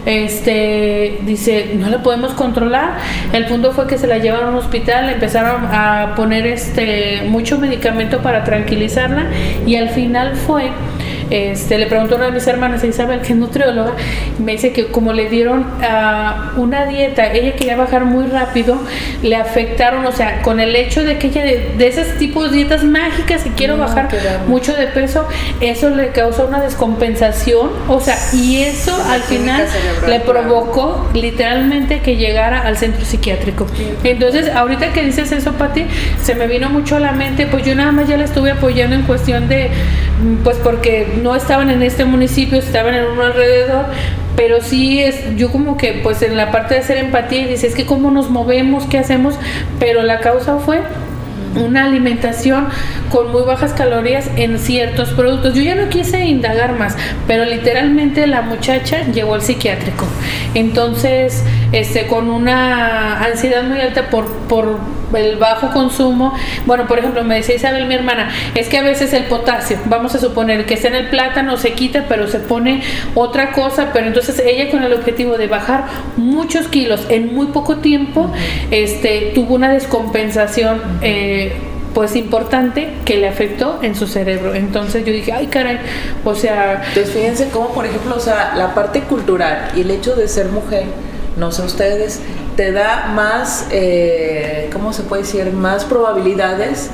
[0.06, 2.98] este, dice, no la podemos controlar,
[3.34, 7.58] el punto fue que se la llevaron a un hospital, empezaron a poner este mucho
[7.60, 9.28] medicamento para tranquilizarla
[9.66, 10.72] y al final fue
[11.30, 13.94] este, le preguntó a una de mis hermanas, Isabel, que es nutrióloga,
[14.40, 18.78] me dice que como le dieron uh, una dieta, ella quería bajar muy rápido,
[19.22, 22.58] le afectaron, o sea, con el hecho de que ella de, de esos tipos de
[22.58, 24.10] dietas mágicas y quiero bajar
[24.48, 25.28] mucho de peso,
[25.62, 29.66] eso le causó una descompensación, o sea, y eso al final
[30.08, 33.68] le provocó literalmente que llegara al centro psiquiátrico.
[34.04, 35.86] Entonces, ahorita que dices eso, Pati,
[36.22, 38.96] se me vino mucho a la mente, pues yo nada más ya la estuve apoyando
[38.96, 39.70] en cuestión de,
[40.44, 43.86] pues porque no estaban en este municipio, estaban en uno alrededor,
[44.36, 47.76] pero sí es, yo como que pues en la parte de hacer empatía dice, es
[47.76, 49.36] que cómo nos movemos, qué hacemos,
[49.80, 50.82] pero la causa fue
[51.56, 52.68] una alimentación
[53.10, 55.56] con muy bajas calorías en ciertos productos.
[55.56, 56.96] Yo ya no quise indagar más,
[57.28, 60.06] pero literalmente la muchacha llegó al psiquiátrico.
[60.54, 64.80] Entonces, este, con una ansiedad muy alta por, por
[65.14, 66.34] el bajo consumo.
[66.66, 70.16] Bueno, por ejemplo, me decía Isabel, mi hermana, es que a veces el potasio, vamos
[70.16, 72.82] a suponer que está en el plátano, se quita, pero se pone
[73.16, 75.86] otra cosa, pero entonces ella con el objetivo de bajar
[76.18, 78.32] muchos kilos en muy poco tiempo,
[78.72, 80.82] este, tuvo una descompensación.
[81.02, 81.54] Eh,
[81.94, 84.54] pues importante que le afectó en su cerebro.
[84.54, 85.80] Entonces yo dije, ay caray,
[86.24, 86.84] o sea...
[86.88, 90.50] Entonces fíjense cómo, por ejemplo, o sea, la parte cultural y el hecho de ser
[90.50, 90.86] mujer,
[91.40, 92.20] no sé ustedes,
[92.56, 95.52] te da más, eh, ¿cómo se puede decir?
[95.54, 96.90] Más probabilidades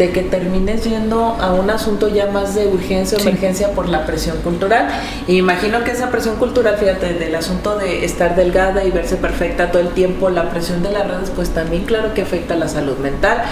[0.00, 4.06] de que termines yendo a un asunto ya más de urgencia o emergencia por la
[4.06, 4.88] presión cultural.
[5.26, 9.70] Y imagino que esa presión cultural, fíjate, del asunto de estar delgada y verse perfecta
[9.70, 12.68] todo el tiempo, la presión de las redes, pues también claro que afecta a la
[12.68, 13.42] salud mental.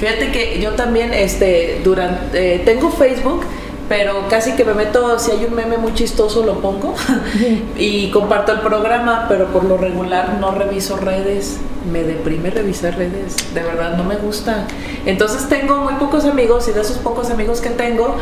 [0.00, 3.44] Fíjate que yo también, este, durante, eh, tengo Facebook,
[3.88, 6.94] pero casi que me meto, si hay un meme muy chistoso lo pongo.
[7.76, 11.58] Y comparto el programa, pero por lo regular no reviso redes,
[11.90, 14.66] me deprime revisar redes, de verdad no me gusta.
[15.06, 18.16] Entonces tengo muy pocos amigos y de esos pocos amigos que tengo,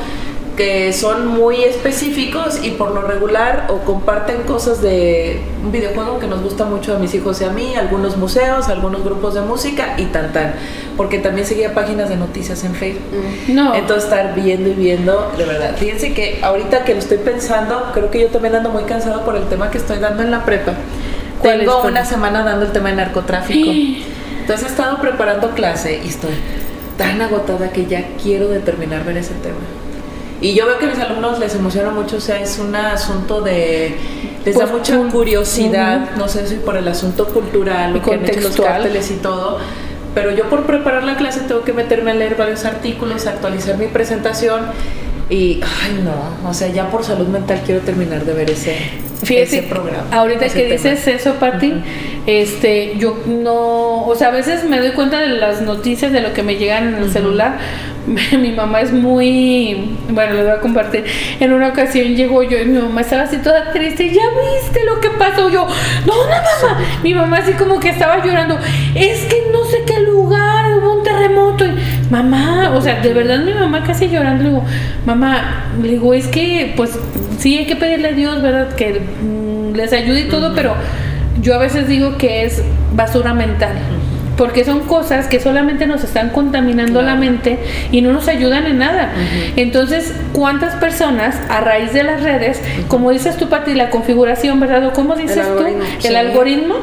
[0.57, 6.27] que son muy específicos y por lo regular o comparten cosas de un videojuego que
[6.27, 9.95] nos gusta mucho a mis hijos y a mí, algunos museos, algunos grupos de música
[9.99, 10.55] y tan tan,
[10.97, 13.03] porque también seguía páginas de noticias en Facebook.
[13.49, 13.55] Mm.
[13.55, 13.75] No.
[13.75, 15.77] Entonces estar viendo y viendo, de verdad.
[15.77, 19.37] Fíjense que ahorita que lo estoy pensando, creo que yo también ando muy cansado por
[19.37, 20.73] el tema que estoy dando en la prepa.
[21.42, 23.71] Tengo una semana dando el tema de narcotráfico.
[24.40, 26.31] Entonces he estado preparando clase y estoy
[26.97, 29.59] tan agotada que ya quiero determinar ver ese tema.
[30.40, 33.40] Y yo veo que a mis alumnos les emociona mucho, o sea, es un asunto
[33.40, 33.96] de...
[34.44, 38.25] Les da pues, mucha curiosidad, no sé si por el asunto cultural, lo que han
[38.25, 39.59] hecho los cárteles y todo,
[40.14, 43.87] pero yo por preparar la clase tengo que meterme a leer varios artículos, actualizar mi
[43.87, 44.62] presentación
[45.29, 48.79] y, ay no, o sea, ya por salud mental quiero terminar de ver ese,
[49.68, 50.07] programa.
[50.12, 51.74] Ahorita que dices eso, Pati,
[52.26, 56.33] este, yo no, o sea, a veces me doy cuenta de las noticias de lo
[56.33, 57.59] que me llegan en el celular,
[58.38, 61.05] mi mamá es muy, bueno, le voy a compartir.
[61.40, 64.11] En una ocasión llegó yo y mi mamá estaba así toda triste.
[64.11, 64.22] ¿Ya
[64.61, 65.48] viste lo que pasó?
[65.48, 65.66] Yo,
[66.07, 66.81] no, no, mamá.
[67.02, 68.59] Mi mamá así como que estaba llorando.
[68.94, 71.64] Es que no sé qué lugar, hubo un terremoto.
[71.66, 71.74] Y,
[72.11, 74.42] mamá, o sea, de verdad mi mamá casi llorando.
[74.42, 74.64] Le digo,
[75.05, 76.99] mamá, le digo, es que, pues,
[77.38, 78.75] sí hay que pedirle a Dios, ¿verdad?
[78.75, 80.75] Que mm, les ayude y todo, pero
[81.40, 82.62] yo a veces digo que es
[82.95, 83.77] basura mental
[84.37, 87.59] porque son cosas que solamente nos están contaminando la mente
[87.90, 89.12] y no nos ayudan en nada.
[89.57, 94.87] Entonces, ¿cuántas personas a raíz de las redes, como dices tú, Pati, la configuración, ¿verdad?
[94.87, 95.64] ¿O cómo dices tú?
[96.07, 96.77] El algoritmo,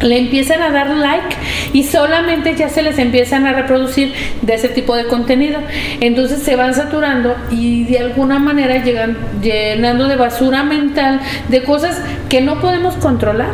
[0.00, 1.36] le empiezan a dar like
[1.72, 5.60] y solamente ya se les empiezan a reproducir de ese tipo de contenido.
[6.00, 12.00] Entonces se van saturando y de alguna manera llegan llenando de basura mental, de cosas
[12.28, 13.50] que no podemos controlar,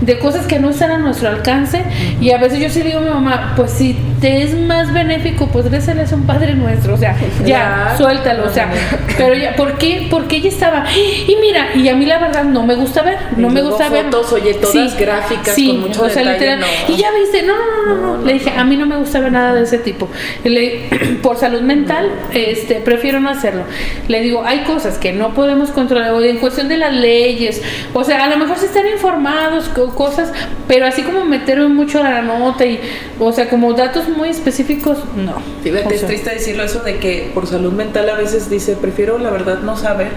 [0.00, 1.84] de cosas que no están a nuestro alcance
[2.20, 5.46] y a veces yo sí digo a mi mamá, pues si te es más benéfico,
[5.46, 8.68] pues es un Padre Nuestro, o sea, ya, suéltalo, o sea,
[9.16, 10.08] pero ya, ¿por qué?
[10.10, 13.50] Porque ella estaba, y mira, y a mí la verdad no me gusta ver, no
[13.50, 14.06] me gusta ver.
[14.06, 18.16] fotos, oye, todas gráficas con mucho o sea, detalle, Y ya viste, no, no, no,
[18.16, 20.08] no, le dije, a mí no me gusta ver nada de ese tipo.
[20.42, 20.88] Le,
[21.22, 23.62] por salud mental, este, prefiero no hacerlo.
[24.08, 27.62] Le digo, hay cosas que no podemos controlar, o en cuestión de las leyes,
[27.94, 30.32] o sea, a lo mejor se están informados, cosas,
[30.66, 32.80] pero así como meterme mucho a la nota y,
[33.20, 35.34] o sea, como datos muy específicos, no.
[35.62, 39.30] Fíjate, es triste decirlo eso de que por salud mental a veces dice, prefiero la
[39.30, 40.08] verdad no saber,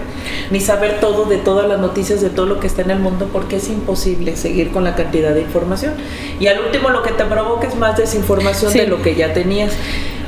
[0.50, 3.28] ni saber todo de todas las noticias, de todo lo que está en el mundo,
[3.32, 5.94] porque es imposible seguir con la cantidad de información.
[6.38, 9.72] Y al último lo que te provoca es más desinformación de lo que ya tenías.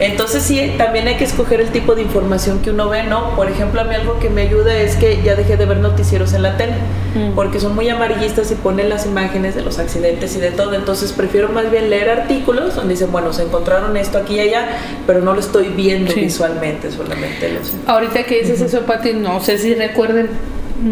[0.03, 3.37] Entonces sí, también hay que escoger el tipo de información que uno ve, ¿no?
[3.37, 6.33] Por ejemplo, a mí algo que me ayuda es que ya dejé de ver noticieros
[6.33, 6.75] en la tele,
[7.15, 7.35] mm.
[7.35, 10.75] porque son muy amarillistas y ponen las imágenes de los accidentes y de todo.
[10.75, 14.69] Entonces prefiero más bien leer artículos donde dicen, bueno, se encontraron esto aquí y allá,
[15.07, 17.75] pero no lo estoy viendo visualmente, solamente lo sé.
[17.87, 20.29] Ahorita que dices eso, Pati, no sé si recuerden,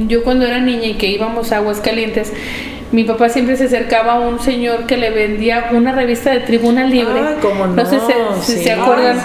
[0.07, 2.33] yo cuando era niña y que íbamos a Aguascalientes,
[2.92, 6.85] mi papá siempre se acercaba a un señor que le vendía una revista de Tribuna
[6.85, 7.20] Libre.
[7.20, 7.66] Ah, no.
[7.68, 7.98] no sé
[8.42, 9.18] si, se acuerdan.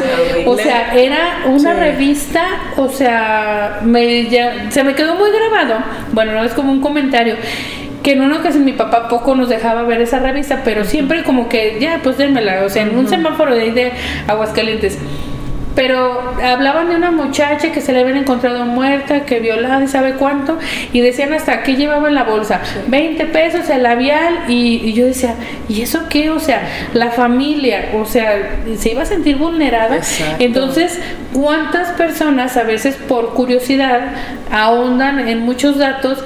[0.46, 2.44] o sea, era una revista,
[2.78, 5.84] o sea, me, ya, se me quedó muy grabado.
[6.12, 7.36] Bueno, no es como un comentario
[8.04, 11.50] que en una ocasión mi papá poco nos dejaba ver esa revista, pero siempre como
[11.50, 13.94] que, ya, pues démela, o sea, en un semáforo de ahí de
[14.28, 15.00] Aguascalientes
[15.76, 20.14] pero hablaban de una muchacha que se le habían encontrado muerta, que violada y sabe
[20.14, 20.58] cuánto,
[20.94, 25.36] y decían hasta qué llevaba en la bolsa, 20 pesos el labial, y, yo decía,
[25.68, 26.30] ¿y eso qué?
[26.30, 26.62] O sea,
[26.94, 30.00] la familia, o sea, se iba a sentir vulnerada.
[30.40, 31.00] Entonces,
[31.34, 34.12] ¿cuántas personas a veces por curiosidad
[34.52, 36.24] ahondan en muchos datos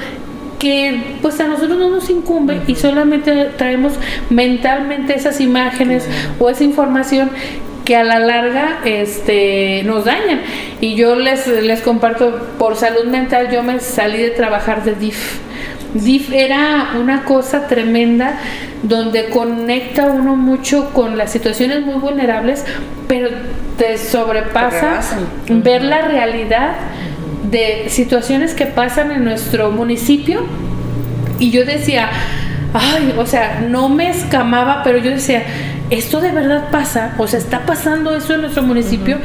[0.59, 3.93] que pues a nosotros no nos incumbe y solamente traemos
[4.29, 6.05] mentalmente esas imágenes
[6.38, 7.31] o esa información
[7.89, 10.41] que a la larga este, nos dañan.
[10.80, 15.39] Y yo les, les comparto, por salud mental, yo me salí de trabajar de DIF.
[15.95, 18.38] DIF era una cosa tremenda
[18.84, 22.63] donde conecta uno mucho con las situaciones muy vulnerables,
[23.08, 23.30] pero
[23.80, 24.99] te sobrepasa
[25.49, 26.75] ver la realidad
[27.49, 30.45] de situaciones que pasan en nuestro municipio.
[31.39, 32.12] Y yo decía,
[32.73, 35.43] ay, o sea, no me escamaba, pero yo decía,
[35.89, 39.17] esto de verdad pasa, o sea, está pasando eso en nuestro municipio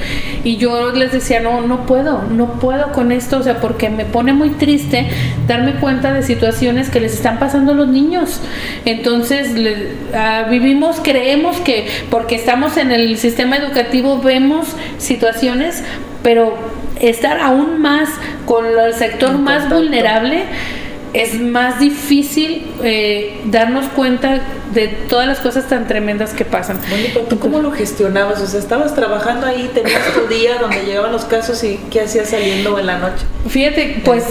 [0.44, 4.06] y yo les decía, no, no puedo, no puedo con esto, o sea, porque me
[4.06, 5.08] pone muy triste
[5.46, 8.40] darme cuenta de situaciones que les están pasando a los niños.
[8.86, 9.54] Entonces,
[10.14, 15.84] ah, vivimos, creemos que porque estamos en el sistema educativo vemos situaciones,
[16.22, 16.56] pero
[17.00, 18.08] estar aún más
[18.46, 20.44] con el sector más vulnerable
[21.14, 24.42] es más difícil eh, darnos cuenta
[24.74, 26.80] de todas las cosas tan tremendas que pasan.
[27.30, 28.40] ¿tú cómo lo gestionabas?
[28.40, 32.30] O sea, estabas trabajando ahí, tenías tu día donde llegaban los casos y ¿qué hacías
[32.30, 33.24] saliendo en la noche?
[33.48, 34.24] Fíjate, pues...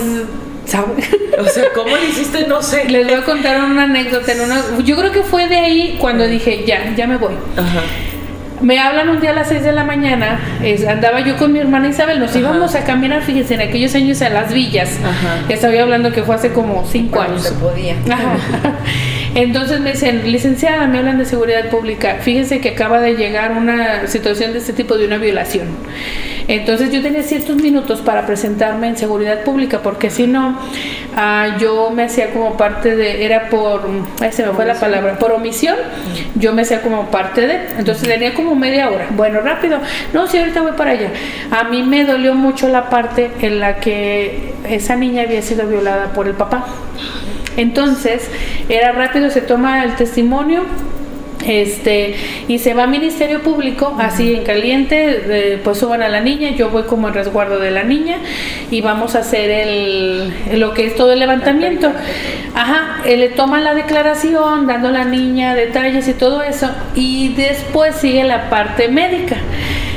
[0.65, 1.09] ¿sabes?
[1.37, 2.47] O sea, ¿cómo lo hiciste?
[2.47, 2.85] No sé.
[2.85, 4.31] Les voy a contar una anécdota.
[4.31, 7.33] En una, yo creo que fue de ahí cuando dije, ya, ya me voy.
[7.57, 7.81] Ajá
[8.63, 10.39] me hablan un día a las 6 de la mañana,
[10.89, 14.29] andaba yo con mi hermana Isabel, nos íbamos a caminar, fíjense, en aquellos años a
[14.29, 14.99] las villas.
[15.03, 15.43] Ajá.
[15.49, 17.43] Estaba hablando que fue hace como 5 años.
[17.43, 17.95] se podía.
[19.35, 22.17] Entonces me dicen, licenciada, me hablan de seguridad pública.
[22.21, 25.67] Fíjense que acaba de llegar una situación de este tipo de una violación.
[26.47, 30.59] Entonces yo tenía ciertos minutos para presentarme en seguridad pública, porque si no,
[31.15, 33.87] ah, yo me hacía como parte de, era por,
[34.19, 35.77] ahí se me fue la palabra, por omisión,
[36.35, 39.07] yo me hacía como parte de, entonces tenía como media hora.
[39.11, 39.79] Bueno, rápido,
[40.13, 41.11] no, si ahorita voy para allá.
[41.49, 46.11] A mí me dolió mucho la parte en la que esa niña había sido violada
[46.11, 46.65] por el papá.
[47.57, 48.29] Entonces,
[48.69, 50.63] era rápido, se toma el testimonio,
[51.45, 52.15] este
[52.47, 56.69] y se va a Ministerio Público así en caliente pues suban a la niña yo
[56.69, 58.17] voy como en resguardo de la niña
[58.71, 61.91] y vamos a hacer el lo que es todo el levantamiento.
[62.55, 67.95] Ajá le toman la declaración dando a la niña detalles y todo eso y después
[67.95, 69.37] sigue la parte médica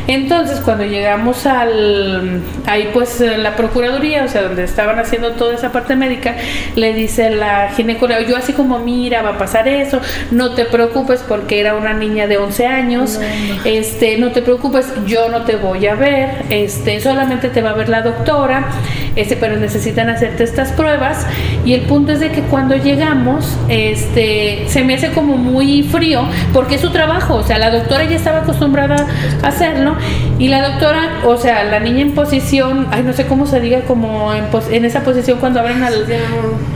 [0.09, 5.73] entonces, cuando llegamos al, ahí pues la Procuraduría, o sea, donde estaban haciendo toda esa
[5.73, 6.37] parte médica,
[6.77, 11.25] le dice la ginecóloga, yo así como, mira, va a pasar eso, no te preocupes
[11.27, 15.57] porque era una niña de 11 años, no, este, no te preocupes, yo no te
[15.57, 18.69] voy a ver, este, solamente te va a ver la doctora,
[19.17, 21.27] este, pero necesitan hacerte estas pruebas
[21.65, 26.23] y el punto es de que cuando llegamos, este, se me hace como muy frío
[26.53, 29.07] porque es su trabajo, o sea, la doctora ya estaba acostumbrada
[29.43, 29.96] a hacerlo
[30.39, 33.81] y la doctora, o sea, la niña en posición, ay, no sé cómo se diga,
[33.83, 36.05] como en, esa posición cuando abren al...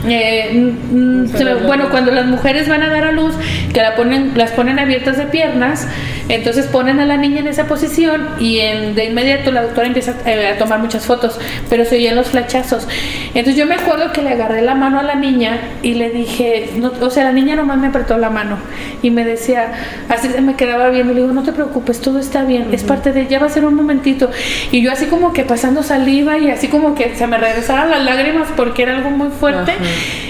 [0.07, 1.25] Eh, mm,
[1.67, 3.35] bueno, cuando las mujeres van a dar a luz,
[3.73, 5.87] que la ponen, las ponen abiertas de piernas,
[6.29, 10.15] entonces ponen a la niña en esa posición y en, de inmediato la doctora empieza
[10.25, 12.87] eh, a tomar muchas fotos, pero se oían los flachazos.
[13.33, 16.69] Entonces yo me acuerdo que le agarré la mano a la niña y le dije,
[16.99, 18.57] o sea, la niña nomás me apretó la mano
[19.01, 19.71] y me decía,
[20.09, 23.10] así se me quedaba viendo, le digo, no te preocupes, todo está bien, es parte
[23.11, 24.29] de ya va a ser un momentito.
[24.71, 28.03] Y yo así como que pasando saliva y así como que se me regresaron las
[28.03, 29.73] lágrimas porque era algo muy fuerte.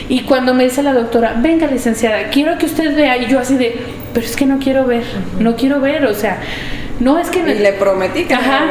[0.09, 3.55] Y cuando me dice la doctora, venga licenciada, quiero que usted vea, y yo así
[3.55, 3.79] de,
[4.13, 5.03] pero es que no quiero ver,
[5.39, 6.39] no quiero ver, o sea,
[6.99, 7.41] no es que...
[7.41, 7.55] Me...
[7.55, 8.65] le prometí que Ajá.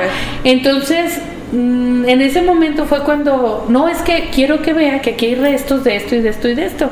[0.44, 1.18] Entonces,
[1.52, 5.34] mm, en ese momento fue cuando, no, es que quiero que vea que aquí hay
[5.34, 6.90] restos de esto y de esto y de esto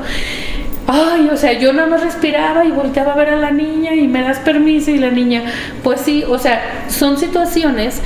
[0.91, 4.07] ay, o sea, yo nada más respiraba y volteaba a ver a la niña y
[4.07, 5.43] me das permiso y la niña,
[5.83, 8.01] pues sí, o sea, son situaciones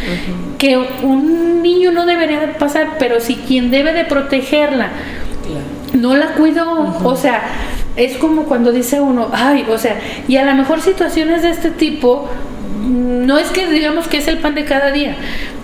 [0.57, 4.89] que un niño no debería pasar, pero si quien debe de protegerla
[5.93, 7.43] no la cuidó, o sea,
[7.95, 11.69] es como cuando dice uno, ay, o sea, y a lo mejor situaciones de este
[11.69, 12.27] tipo,
[12.85, 15.15] no es que digamos que es el pan de cada día,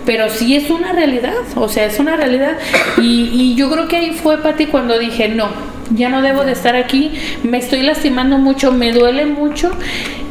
[0.06, 2.56] pero sí es una realidad, o sea, es una realidad.
[2.96, 5.48] Y, y yo creo que ahí fue, Pati, cuando dije, no,
[5.90, 9.70] ya no debo de estar aquí, me estoy lastimando mucho, me duele mucho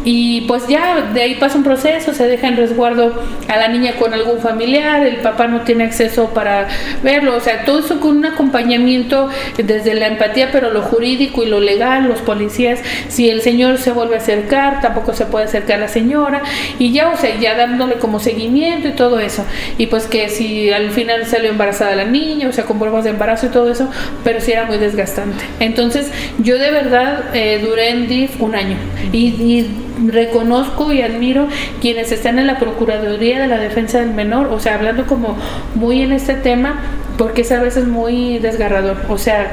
[0.05, 3.13] y pues ya de ahí pasa un proceso, se deja en resguardo
[3.47, 6.67] a la niña con algún familiar, el papá no tiene acceso para
[7.03, 11.47] verlo, o sea, todo eso con un acompañamiento desde la empatía, pero lo jurídico y
[11.47, 15.77] lo legal, los policías, si el señor se vuelve a acercar, tampoco se puede acercar
[15.77, 16.43] a la señora
[16.77, 19.45] y ya, o sea, ya dándole como seguimiento y todo eso.
[19.77, 23.11] Y pues que si al final salió embarazada la niña, o sea, con pruebas de
[23.11, 23.89] embarazo y todo eso,
[24.23, 25.43] pero sí era muy desgastante.
[25.59, 28.77] Entonces, yo de verdad eh, duré en DIF un año
[29.11, 29.65] y
[30.07, 31.47] reconozco y admiro
[31.81, 35.37] quienes están en la Procuraduría de la Defensa del Menor, o sea, hablando como
[35.75, 36.79] muy en este tema,
[37.17, 39.51] porque es a veces muy desgarrador, o sea,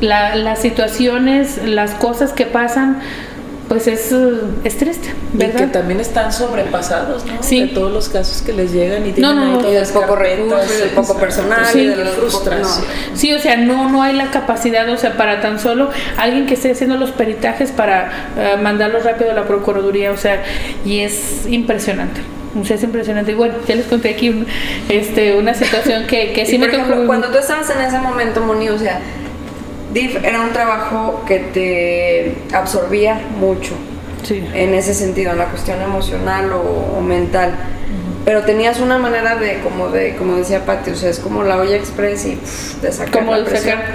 [0.00, 3.00] la, las situaciones, las cosas que pasan,
[3.70, 4.12] pues es,
[4.64, 5.54] es triste, ¿verdad?
[5.54, 7.40] Y que también están sobrepasados, ¿no?
[7.40, 7.60] Sí.
[7.60, 9.62] De todos los casos que les llegan y tienen no, no.
[9.62, 11.82] del las poco recurso, del poco personal, Sí.
[11.82, 12.84] y de la frustración.
[13.14, 16.54] Sí, o sea, no, no hay la capacidad, o sea, para tan solo alguien que
[16.54, 20.42] esté haciendo los peritajes para eh, mandarlos rápido a la Procuraduría, o sea,
[20.84, 22.20] y es impresionante.
[22.60, 23.30] O sea, es impresionante.
[23.30, 24.46] Y bueno, ya les conté aquí un-
[24.88, 26.84] este, una situación que, que Y sí por me tocó.
[26.86, 28.98] ejemplo, cuando tú estabas en ese momento, Moni, o sea,
[29.92, 33.74] DIF era un trabajo que te absorbía mucho
[34.22, 34.44] Sí.
[34.54, 37.54] en ese sentido, en la cuestión emocional o, o mental.
[38.26, 41.56] Pero tenías una manera de, como de, como decía Pati, o sea, es como la
[41.56, 43.78] olla express y pff, de sacar como la el presión.
[43.78, 43.94] sacar.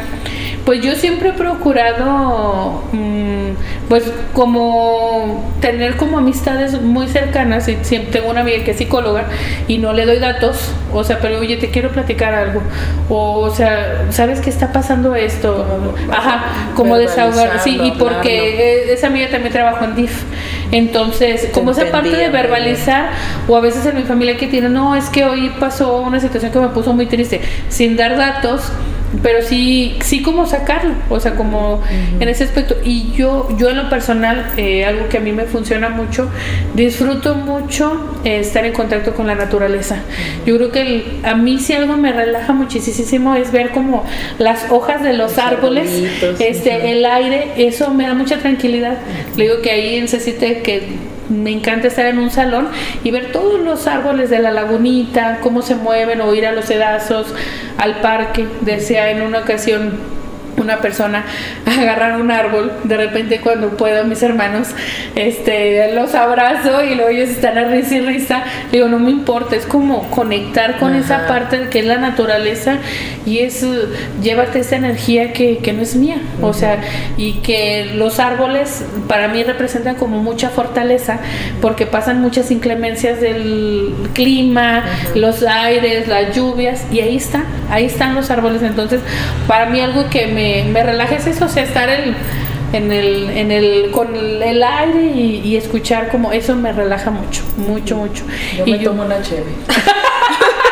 [0.65, 3.49] Pues yo siempre he procurado, mm,
[3.89, 9.25] pues como tener como amistades muy cercanas y siempre tengo una amiga que es psicóloga
[9.67, 12.61] y no le doy datos, o sea, pero oye, te quiero platicar algo,
[13.09, 15.65] o, o sea, ¿sabes qué está pasando esto?
[16.11, 20.23] Ajá, como desahogar, sí, y porque eh, esa amiga también trabajó en DIF,
[20.71, 23.09] entonces, como esa parte de verbalizar,
[23.47, 26.51] o a veces en mi familia que tiene, no, es que hoy pasó una situación
[26.51, 28.71] que me puso muy triste, sin dar datos,
[29.23, 31.81] pero sí, sí como sacarlo, o sea, como
[32.19, 32.75] en ese aspecto.
[32.83, 36.29] Y yo, yo en lo personal, eh, algo que a mí me funciona mucho,
[36.73, 39.97] disfruto mucho eh, estar en contacto con la naturaleza.
[40.45, 44.03] Yo creo que el- a mí si algo me relaja muchísimo es ver como
[44.39, 45.89] las hojas de los, Los árboles,
[46.39, 46.87] este, ujú.
[46.87, 48.97] el aire, eso me da mucha tranquilidad.
[49.35, 50.83] Le digo que ahí en Cecite que
[51.29, 52.67] me encanta estar en un salón
[53.03, 56.65] y ver todos los árboles de la lagunita, cómo se mueven, o ir a los
[56.65, 57.33] sedazos,
[57.77, 58.47] al parque.
[58.61, 59.97] Decía en una ocasión
[60.57, 61.25] una persona
[61.65, 64.69] agarrar un árbol, de repente cuando puedo mis hermanos,
[65.15, 69.55] este, los abrazo y luego ellos están a risa y risa, digo, no me importa,
[69.55, 72.77] es como conectar con esa parte que es la naturaleza
[73.25, 73.65] y es,
[74.21, 76.81] llévate esa energía que, que no es mía, o sea,
[77.17, 81.19] y que los árboles para mí representan como mucha fortaleza
[81.61, 84.83] porque pasan muchas inclemencias del clima,
[85.15, 89.01] los aires, las lluvias y ahí está, ahí están los árboles, entonces
[89.47, 93.51] para mí algo que me, me relaja es eso, o sea, estar en el, en
[93.51, 98.23] el, con el, aire y, y escuchar como eso me relaja mucho, mucho, mucho.
[98.57, 99.45] Yo y me tomo una cheve.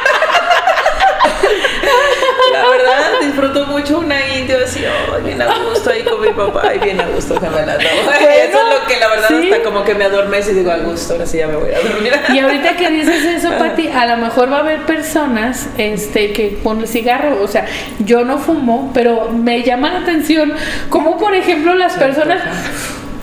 [2.54, 6.74] La verdad, disfruto mucho una indio así, ay, bien a gusto ahí con mi papá,
[6.76, 8.12] y bien a gusto que me la tomo.
[8.12, 9.52] Eso es lo que la verdad sí.
[9.52, 11.80] hasta como que me adormece y digo, a gusto, ahora sí ya me voy a
[11.80, 12.14] dormir.
[12.34, 16.60] Y ahorita que dices eso, Pati, a lo mejor va a haber personas este, que
[16.64, 17.66] con el cigarro, o sea,
[18.00, 20.54] yo no fumo, pero me llama la atención,
[20.90, 22.40] como por ejemplo las personas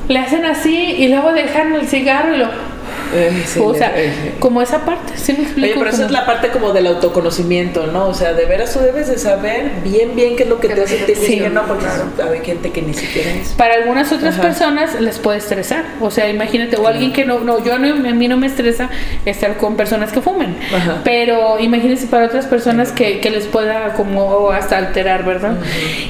[0.09, 2.70] le hacen así y luego dejan el cigarro y lo...
[3.15, 5.67] Eh, sí, o sea, eh, como esa parte, ¿sí me explico?
[5.67, 8.09] Oye, pero esa Como- es la parte como del autoconocimiento, ¿no?
[8.09, 10.75] O sea, de veras tú debes de saber bien, bien qué es lo que te
[10.75, 11.63] es lo hace que te sentir hace bien, ¿no?
[11.67, 12.33] Porque claro.
[12.33, 13.49] hay gente que ni siquiera es.
[13.51, 14.43] Para algunas otras Ajá.
[14.43, 15.85] personas les puede estresar.
[16.01, 18.91] O sea, imagínate, o alguien que no, no, yo no, a mí no me estresa
[19.25, 20.57] estar con personas que fumen.
[20.75, 21.01] Ajá.
[21.05, 25.55] Pero imagínense para otras personas que, que les pueda como hasta alterar, ¿verdad?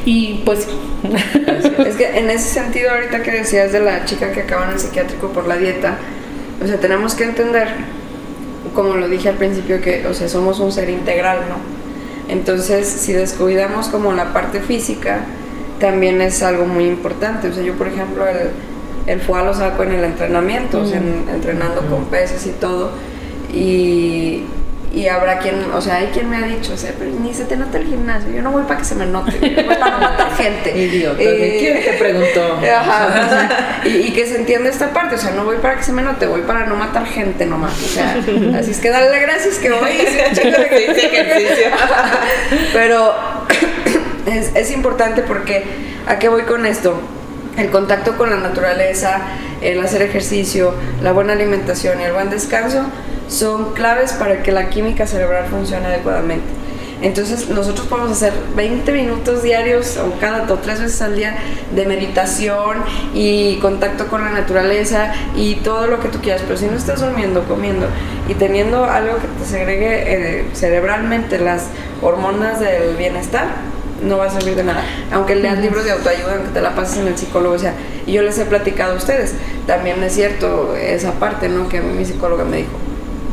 [0.04, 0.66] Y pues
[1.86, 4.78] Es que en ese sentido, ahorita que decías de la chica que acaba en el
[4.78, 5.98] psiquiátrico por la dieta,
[6.62, 7.68] o sea, tenemos que entender,
[8.74, 11.56] como lo dije al principio, que, o sea, somos un ser integral, ¿no?
[12.32, 15.20] Entonces, si descuidamos como la parte física,
[15.80, 17.48] también es algo muy importante.
[17.48, 18.50] O sea, yo, por ejemplo, el,
[19.06, 22.90] el foie lo saco en el entrenamiento, o sea, en- entrenando con peces y todo.
[23.52, 24.44] Y,
[24.92, 27.44] y habrá quien, o sea, hay quien me ha dicho, o sea, pero ni se
[27.44, 28.30] te nota el gimnasio.
[28.32, 30.76] Yo no voy para que se me note, yo voy para no matar gente.
[30.76, 32.58] Idiota, Eh, ¿quién te preguntó?
[32.76, 35.76] Ajá, o sea, y, y que se entienda esta parte, o sea, no voy para
[35.76, 38.16] que se me note, voy para no matar gente nomás, o sea,
[38.58, 40.16] así es que dale gracias que voy y Sí,
[40.94, 41.66] sí, ejercicio.
[42.72, 43.14] Pero
[44.26, 45.64] es, es importante porque,
[46.08, 47.00] ¿a qué voy con esto?
[47.56, 49.20] El contacto con la naturaleza,
[49.60, 52.86] el hacer ejercicio, la buena alimentación y el buen descanso
[53.30, 56.60] son claves para que la química cerebral funcione adecuadamente.
[57.02, 61.34] Entonces nosotros podemos hacer 20 minutos diarios o cada o tres veces al día
[61.74, 62.78] de meditación
[63.14, 67.00] y contacto con la naturaleza y todo lo que tú quieras, pero si no estás
[67.00, 67.86] durmiendo, comiendo
[68.28, 71.68] y teniendo algo que te segregue eh, cerebralmente las
[72.02, 73.46] hormonas del bienestar,
[74.02, 74.82] no va a servir de nada.
[75.10, 77.72] Aunque leas libros de autoayuda, aunque te la pases en el psicólogo, o sea,
[78.06, 79.34] y yo les he platicado a ustedes,
[79.66, 81.68] también es cierto esa parte, ¿no?
[81.68, 82.70] Que a mí mi psicóloga me dijo,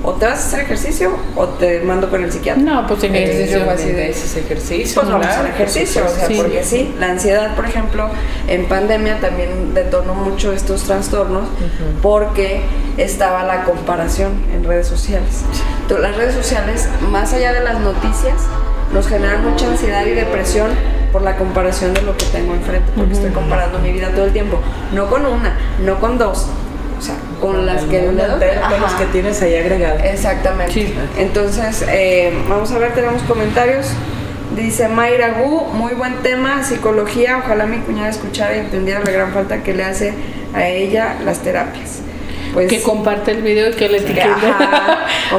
[0.10, 2.64] o te vas a hacer ejercicio o te mando con el psiquiatra.
[2.64, 3.60] no, pues en Entonces ejercicio.
[3.60, 5.01] yo fue así de- Ese ejercicio.
[5.01, 6.36] Pues vamos claro, al ejercicio, o sea, Sí.
[6.38, 8.10] porque sí, la ansiedad, por ejemplo,
[8.47, 11.49] en pandemia también detonó mucho estos trastornos
[12.01, 12.62] porque
[12.97, 15.43] estaba la comparación en redes sociales.
[15.82, 18.36] Entonces, las redes sociales, más allá de las noticias,
[18.93, 20.70] nos generan mucha ansiedad y depresión
[21.12, 24.32] por la comparación de lo que tengo enfrente, porque estoy comparando mi vida todo el
[24.34, 24.60] tiempo,
[24.93, 26.47] no con una, no con dos,
[27.41, 28.15] con las que con
[28.81, 30.01] los que tienes ahí agregados.
[30.03, 30.93] Exactamente.
[31.17, 33.88] Entonces, eh, vamos a ver, tenemos comentarios.
[34.55, 37.39] Dice Mayra Gu, muy buen tema, psicología.
[37.43, 40.13] Ojalá mi cuñada escuchara y entendiera la gran falta que le hace
[40.53, 42.01] a ella las terapias.
[42.53, 44.23] Pues, que comparte el video y que le etiquete.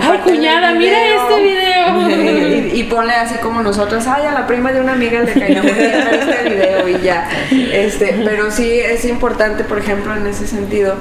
[0.01, 2.75] Ay, cuñada, mira este video.
[2.75, 6.49] y, ponle así como nosotros, ay, a la prima de una amiga le cayó este
[6.49, 7.29] video y ya.
[7.73, 10.95] Este, pero sí es importante, por ejemplo, en ese sentido,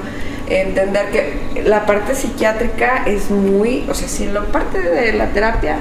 [0.48, 5.76] entender que la parte psiquiátrica es muy, o sea, si la parte de la terapia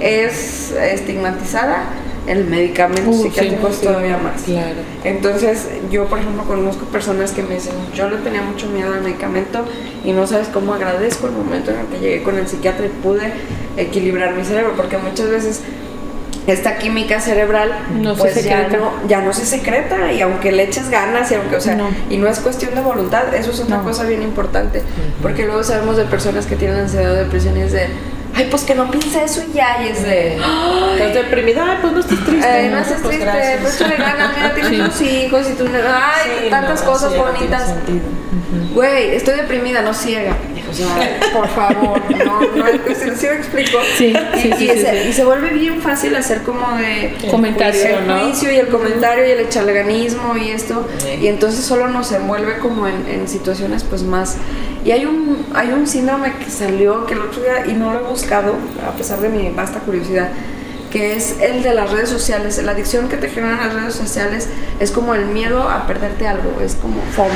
[0.00, 1.84] es estigmatizada,
[2.26, 4.42] el medicamento uh, psiquiátrico es todavía más.
[4.42, 4.80] Claro.
[5.04, 9.02] Entonces, yo, por ejemplo, conozco personas que me dicen, yo le tenía mucho miedo al
[9.02, 9.64] medicamento
[10.04, 12.88] y no sabes cómo agradezco el momento en el que llegué con el psiquiatra y
[12.88, 13.32] pude
[13.76, 15.62] equilibrar mi cerebro, porque muchas veces
[16.46, 20.64] esta química cerebral no pues se ya, no, ya no se secreta y aunque le
[20.64, 21.76] eches ganas y aunque o sea
[22.08, 24.82] y no es cuestión de voluntad eso es otra cosa bien importante
[25.22, 27.88] porque luego sabemos de personas que tienen ansiedad o depresión y es de
[28.36, 30.36] ay, pues que no piense eso y ya, y es de.
[30.36, 32.46] Estás deprimida, ay, pues no estés triste.
[32.46, 35.64] Ay, no estés pues triste, pues le ganas, mira, tienes tus hijos y tú.
[35.66, 37.74] Ay, tantas cosas bonitas.
[38.74, 40.36] Güey, estoy deprimida, no ciega.
[40.68, 42.66] O sea, por favor, no, no
[43.16, 43.78] ¿sí me explico?
[43.96, 48.20] Sí, sí, y, y, se, y, se, vuelve bien fácil hacer como de comentario, el
[48.20, 50.86] juicio y el comentario y el echarleganismo y esto,
[51.20, 54.36] y entonces solo nos envuelve como en, en situaciones pues más.
[54.84, 58.00] Y hay un, hay un síndrome que salió que el otro día, y no lo
[58.00, 58.54] he buscado,
[58.86, 60.30] a pesar de mi vasta curiosidad,
[60.96, 62.56] que es el de las redes sociales.
[62.62, 64.48] La adicción que te generan las redes sociales
[64.80, 67.28] es como el miedo a perderte algo, es como FOMO,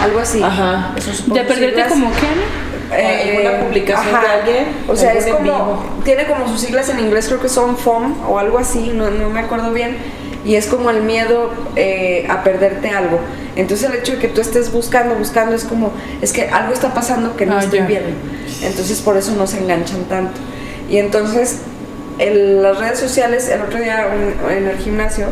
[0.00, 0.40] algo así.
[0.40, 0.94] Ajá.
[1.26, 2.96] ¿De perderte como qué?
[2.96, 4.66] Eh, alguna publicación de alguien.
[4.86, 8.38] O sea, es como, tiene como sus siglas en inglés, creo que son FOM o
[8.38, 9.96] algo así, no, no me acuerdo bien
[10.44, 13.18] y es como el miedo eh, a perderte algo.
[13.56, 16.94] Entonces el hecho de que tú estés buscando, buscando, es como, es que algo está
[16.94, 18.10] pasando que no ah, estoy viendo.
[18.62, 20.40] Entonces por eso no se enganchan tanto.
[20.88, 21.62] Y entonces
[22.22, 24.06] en las redes sociales, el otro día
[24.50, 25.26] en el gimnasio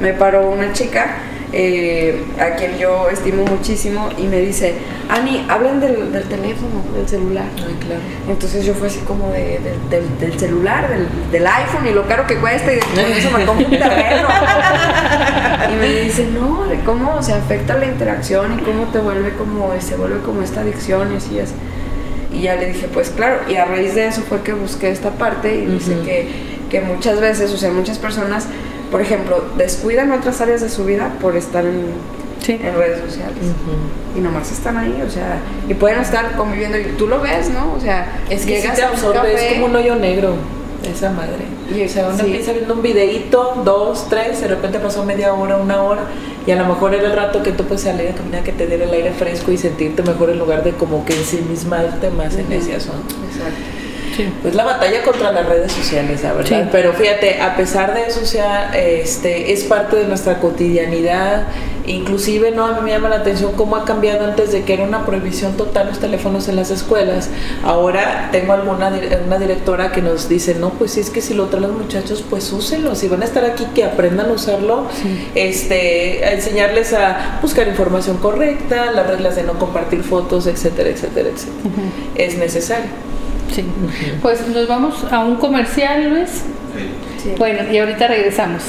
[0.00, 1.16] me paró una chica
[1.56, 4.74] eh, a quien yo estimo muchísimo, y me dice,
[5.08, 7.46] Ani, hablen del, del teléfono, del celular.
[7.54, 8.00] claro.
[8.28, 12.26] Entonces yo fue así como de, del, del, celular, del, del, iPhone y lo caro
[12.26, 14.28] que cuesta y con eso me compro un terreno.
[15.72, 19.72] y me dice, no, de cómo se afecta la interacción y cómo te vuelve como,
[19.78, 21.50] se vuelve como esta adicción y así es.
[22.34, 25.10] Y ya le dije, pues claro, y a raíz de eso fue que busqué esta
[25.10, 26.26] parte y dice que,
[26.68, 28.48] que muchas veces, o sea, muchas personas
[28.94, 31.94] por ejemplo, descuidan otras áreas de su vida por estar en,
[32.46, 33.38] en redes sociales.
[34.16, 37.74] Y nomás están ahí, o sea, y pueden estar conviviendo y tú lo ves, ¿no?
[37.74, 40.36] O sea, es que llegas te absorbe, es como un hoyo negro.
[40.90, 41.44] Esa madre.
[41.74, 45.56] Y, o sea, uno empieza viendo un videíto, dos, tres, de repente pasó media hora,
[45.56, 46.02] una hora,
[46.46, 48.66] y a lo mejor era el rato que tú puedes salir a caminar, que te
[48.66, 52.52] diera el aire fresco y sentirte mejor en lugar de como que ensimismarte más en
[52.52, 53.14] ese asunto.
[53.26, 53.84] Exacto.
[54.42, 56.68] Pues la batalla contra las redes sociales, la verdad.
[56.70, 61.48] Pero fíjate, a pesar de eso, sea, este, es parte de nuestra cotidianidad.
[61.86, 64.84] Inclusive, no, a mí me llama la atención cómo ha cambiado antes de que era
[64.84, 67.28] una prohibición total los teléfonos en las escuelas.
[67.62, 68.90] Ahora tengo alguna
[69.26, 72.24] una directora que nos dice, no, pues si es que si lo traen los muchachos,
[72.28, 72.94] pues úsenlo.
[72.94, 74.86] Si van a estar aquí, que aprendan a usarlo,
[75.34, 81.28] este, a enseñarles a buscar información correcta, las reglas de no compartir fotos, etcétera, etcétera,
[81.28, 81.68] etcétera.
[82.14, 82.86] Es necesario.
[83.54, 83.64] Sí.
[84.22, 86.42] Pues nos vamos a un comercial, Luis.
[87.22, 87.32] Sí.
[87.38, 88.62] Bueno, y ahorita regresamos.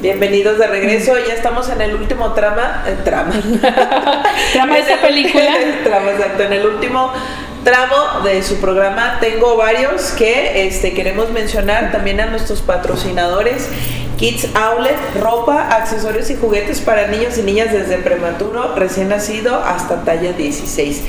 [0.00, 3.34] Bienvenidos de regreso, ya estamos en el último trama, eh, trama.
[4.54, 5.44] trama de esta película.
[5.84, 7.12] trama, exacto, en el último
[7.64, 13.68] tramo de su programa tengo varios que este, queremos mencionar también a nuestros patrocinadores
[14.20, 20.04] Kids Outlet, ropa, accesorios y juguetes para niños y niñas desde prematuro, recién nacido hasta
[20.04, 21.02] talla 16.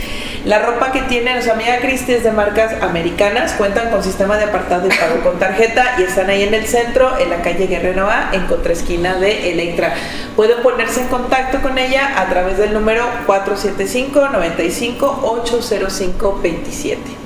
[0.45, 4.45] La ropa que tiene nuestra amiga Cristi es de marcas americanas, cuentan con sistema de
[4.45, 8.09] apartado y pago con tarjeta y están ahí en el centro, en la calle Guerrero
[8.09, 9.93] A, en contraesquina de Electra.
[10.37, 17.20] Pueden ponerse en contacto con ella a través del número 475 95 805 27.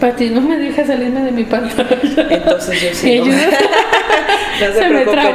[0.00, 2.26] Pati, no me deja salirme de mi pantalla.
[2.30, 3.18] Entonces yo sí.
[4.60, 5.34] no, se, preocupen.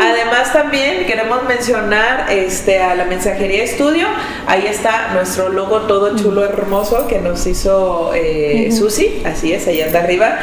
[0.00, 4.06] Además también queremos mencionar este a la mensajería estudio.
[4.46, 9.22] Ahí está nuestro logo todo chulo, hermoso que nos hizo eh, Susi.
[9.24, 10.38] Así es, ahí anda arriba.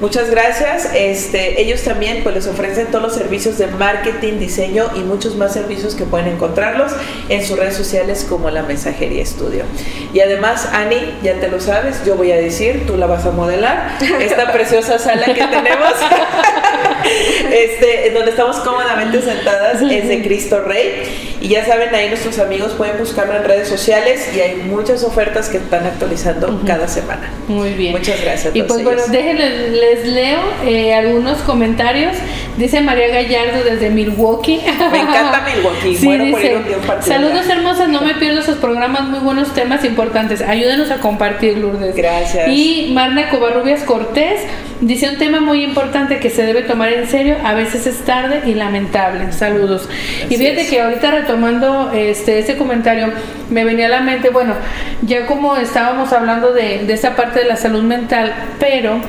[0.00, 0.90] Muchas gracias.
[0.94, 5.54] Este, ellos también pues les ofrecen todos los servicios de marketing, diseño y muchos más
[5.54, 6.92] servicios que pueden encontrarlos
[7.30, 9.64] en sus redes sociales como la Mensajería Estudio.
[10.12, 13.30] Y además, Ani, ya te lo sabes, yo voy a decir, tú la vas a
[13.30, 15.92] modelar, esta preciosa sala que tenemos.
[17.50, 21.35] este, donde estamos cómodamente sentadas es de Cristo Rey.
[21.46, 25.48] Y ya saben, ahí nuestros amigos pueden buscarlo en redes sociales y hay muchas ofertas
[25.48, 27.30] que están actualizando cada semana.
[27.46, 27.92] Muy bien.
[27.92, 28.56] Muchas gracias.
[28.56, 32.16] Y pues bueno, déjenles, les leo eh, algunos comentarios.
[32.56, 34.60] Dice María Gallardo desde Milwaukee.
[34.92, 35.96] Me encanta Milwaukee.
[35.96, 36.56] Sí, dice,
[37.02, 40.42] Saludos hermosas, no me pierdo esos programas, muy buenos temas importantes.
[40.42, 41.94] Ayúdenos a compartir, Lourdes.
[41.94, 42.48] Gracias.
[42.48, 44.40] Y Marna Covarrubias Cortés
[44.80, 48.42] dice un tema muy importante que se debe tomar en serio, a veces es tarde
[48.46, 49.32] y lamentable.
[49.32, 49.88] Saludos.
[50.28, 53.08] y fíjate que ahorita retomando este, este comentario,
[53.50, 54.54] me venía a la mente, bueno,
[55.02, 59.00] ya como estábamos hablando de, de esa parte de la salud mental, pero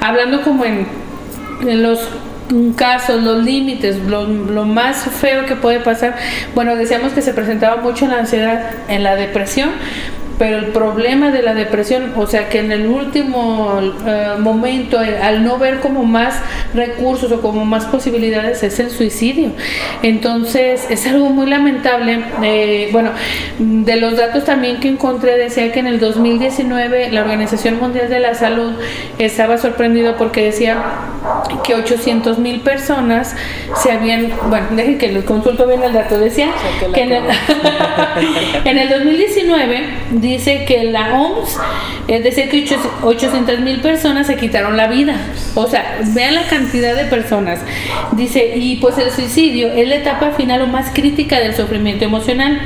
[0.00, 0.86] hablando como en,
[1.66, 2.08] en los
[2.76, 6.16] casos, los límites, lo, lo, más feo que puede pasar,
[6.54, 9.70] bueno, decíamos que se presentaba mucho la ansiedad, en la depresión,
[10.38, 15.18] pero el problema de la depresión, o sea que en el último eh, momento, eh,
[15.18, 16.40] al no ver como más
[16.74, 19.50] recursos o como más posibilidades, es el suicidio.
[20.02, 22.22] Entonces es algo muy lamentable.
[22.42, 23.10] Eh, bueno,
[23.58, 28.20] de los datos también que encontré decía que en el 2019 la Organización Mundial de
[28.20, 28.72] la Salud
[29.18, 30.76] estaba sorprendido porque decía
[31.64, 33.34] que 800 mil personas
[33.82, 36.50] se habían, bueno, dejen que les consulto bien el dato, decía
[36.94, 37.24] que en el,
[38.64, 39.80] en el 2019
[40.12, 41.58] dice que la OMS,
[42.08, 45.16] es decir, que 800 mil personas se quitaron la vida.
[45.54, 47.60] O sea, vean la cantidad de personas.
[48.12, 52.60] Dice, y pues el suicidio es la etapa final o más crítica del sufrimiento emocional.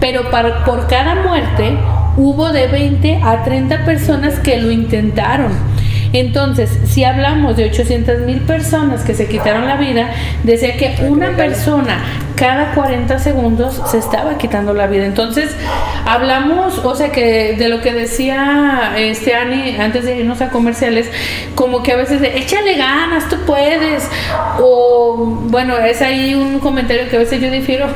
[0.00, 1.76] Pero para, por cada muerte
[2.16, 5.52] hubo de 20 a 30 personas que lo intentaron.
[6.12, 10.10] Entonces, si hablamos de 800 mil personas que se quitaron la vida,
[10.44, 12.02] decía que una persona
[12.34, 15.04] cada 40 segundos se estaba quitando la vida.
[15.04, 15.54] Entonces,
[16.06, 21.10] hablamos, o sea, que de lo que decía este Ani antes de irnos a comerciales,
[21.54, 24.08] como que a veces de échale ganas, tú puedes.
[24.58, 25.16] O
[25.48, 27.86] bueno, es ahí un comentario que a veces yo difiero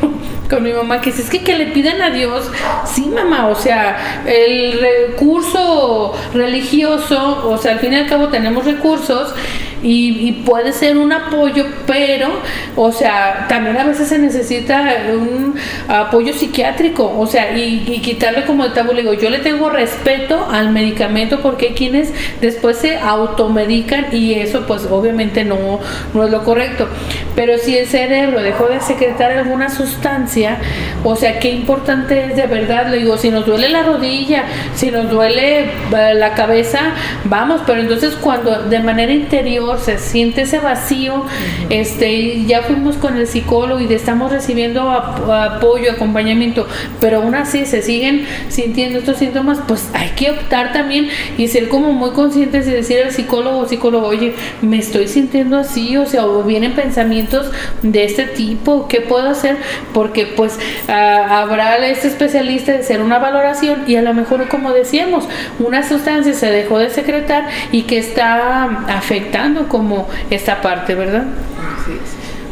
[0.48, 2.50] con mi mamá, que dice, es que que le piden a Dios,
[2.84, 8.64] sí mamá, o sea, el recurso religioso, o sea, al fin y al cabo tenemos
[8.64, 9.34] recursos
[9.82, 12.28] y, puede ser un apoyo, pero,
[12.76, 15.54] o sea, también a veces se necesita un
[15.88, 20.46] apoyo psiquiátrico, o sea, y, quitarle como el tabú, le digo, yo le tengo respeto
[20.50, 25.80] al medicamento porque hay quienes después se automedican y eso pues obviamente no,
[26.12, 26.88] no es lo correcto,
[27.34, 30.58] pero si el cerebro dejó de secretar alguna sustancia,
[31.02, 34.44] o sea, qué importante es de verdad, le digo, si nos duele la rodilla,
[34.74, 36.80] si nos duele eh, la cabeza,
[37.24, 41.24] vamos, pero entonces cuando de manera interior se siente ese vacío,
[41.70, 46.66] este, ya fuimos con el psicólogo y estamos recibiendo apoyo, acompañamiento,
[47.00, 51.08] pero aún así se siguen sintiendo estos síntomas, pues hay que optar también
[51.38, 55.56] y ser como muy conscientes y decir al psicólogo o psicólogo, oye, me estoy sintiendo
[55.58, 57.50] así, o sea, o vienen pensamientos
[57.82, 59.56] de este tipo, ¿qué puedo hacer?
[59.92, 60.58] Porque pues
[60.88, 66.32] habrá este especialista de hacer una valoración y a lo mejor, como decíamos, una sustancia
[66.34, 71.24] se dejó de secretar y que está afectando como esta parte, ¿verdad?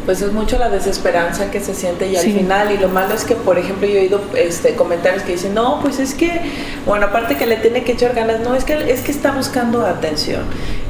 [0.05, 3.23] Pues es mucho la desesperanza que se siente y al final, y lo malo es
[3.23, 6.41] que, por ejemplo, yo he oído este, comentarios que dicen, no, pues es que,
[6.85, 9.85] bueno, aparte que le tiene que echar ganas, no, es que, es que está buscando
[9.85, 10.41] atención.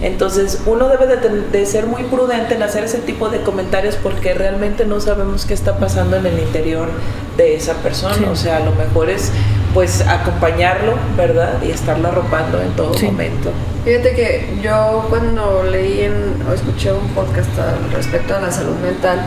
[0.01, 4.33] Entonces, uno debe de, de ser muy prudente en hacer ese tipo de comentarios porque
[4.33, 6.89] realmente no sabemos qué está pasando en el interior
[7.37, 8.31] de esa persona.
[8.31, 9.31] O sea, a lo mejor es
[9.73, 11.61] pues acompañarlo, ¿verdad?
[11.63, 13.51] Y estarlo arropando en todo momento.
[13.83, 18.75] Fíjate que yo cuando leí en, o escuché un podcast al respecto a la salud
[18.77, 19.19] mental,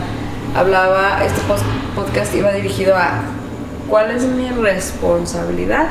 [0.55, 1.41] hablaba, este
[1.95, 3.21] podcast iba dirigido a
[3.89, 5.87] cuál es mi responsabilidad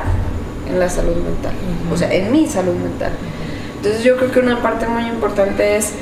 [0.68, 1.52] en la salud mental,
[1.92, 3.12] o sea, en mi salud mental.
[3.76, 5.92] Entonces yo creo que una parte muy importante es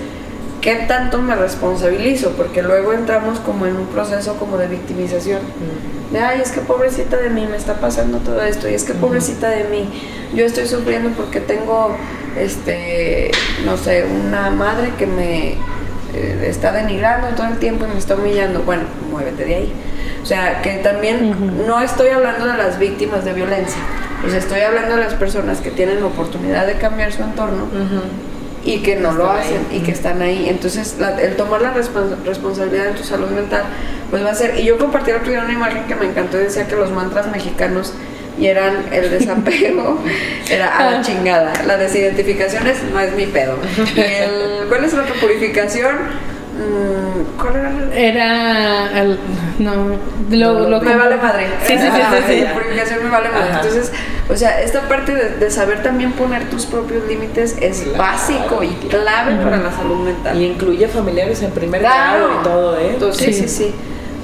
[0.63, 5.41] qué tanto me responsabilizo, porque luego entramos como en un proceso como de victimización
[6.15, 8.95] de, ay, es que pobrecita de mí me está pasando todo esto, y es que
[8.95, 9.89] pobrecita de mí,
[10.35, 11.95] yo estoy sufriendo porque tengo,
[12.39, 13.31] este,
[13.65, 15.53] no sé, una madre que me
[16.15, 18.63] eh, está denigrando todo el tiempo y me está humillando.
[18.63, 19.73] Bueno, muévete de ahí.
[20.23, 23.81] O sea, que también no estoy hablando de las víctimas de violencia,
[24.23, 27.67] pues estoy hablando de las personas que tienen la oportunidad de cambiar su entorno
[28.65, 30.49] y que no lo hacen y que están ahí.
[30.49, 33.65] Entonces, el tomar la responsabilidad de tu salud mental,
[34.11, 34.59] pues va a ser.
[34.59, 36.91] Y yo compartí el otro día una imagen que me encantó y decía que los
[36.91, 37.93] mantras mexicanos
[38.39, 39.99] y eran el desapego,
[40.51, 41.03] era a la ah.
[41.03, 41.53] chingada.
[41.67, 43.57] La desidentificación es, no es mi pedo.
[43.95, 45.97] Y el, ¿Cuál es la purificación?
[46.57, 47.73] Mm, ¿Cuál era?
[47.95, 49.01] Era.
[49.03, 49.19] el-
[49.59, 49.73] no.
[50.31, 51.47] Lo, lo me vale madre.
[51.65, 52.41] Sí, sí, sí, Ah, sí, sí.
[52.43, 53.51] La purificación me vale madre.
[53.51, 53.61] Ajá.
[53.61, 53.93] Entonces,
[54.31, 57.99] o sea, esta parte de, de saber también poner tus propios límites es Claro.
[57.99, 60.41] básico y clave para la salud mental.
[60.41, 62.27] Y incluye familiares en primer Claro.
[62.29, 62.91] grado y todo, ¿eh?
[62.95, 63.33] Entonces, Sí.
[63.43, 63.75] sí, sí, sí.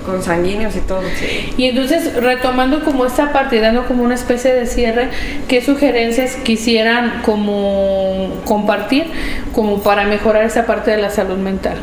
[0.07, 1.03] Con sanguíneos y todo.
[1.19, 1.53] Sí.
[1.59, 5.11] Y entonces, retomando como esta parte, y dando como una especie de cierre,
[5.47, 9.11] ¿qué sugerencias quisieran como compartir
[9.55, 11.77] como para mejorar esa parte de la salud mental?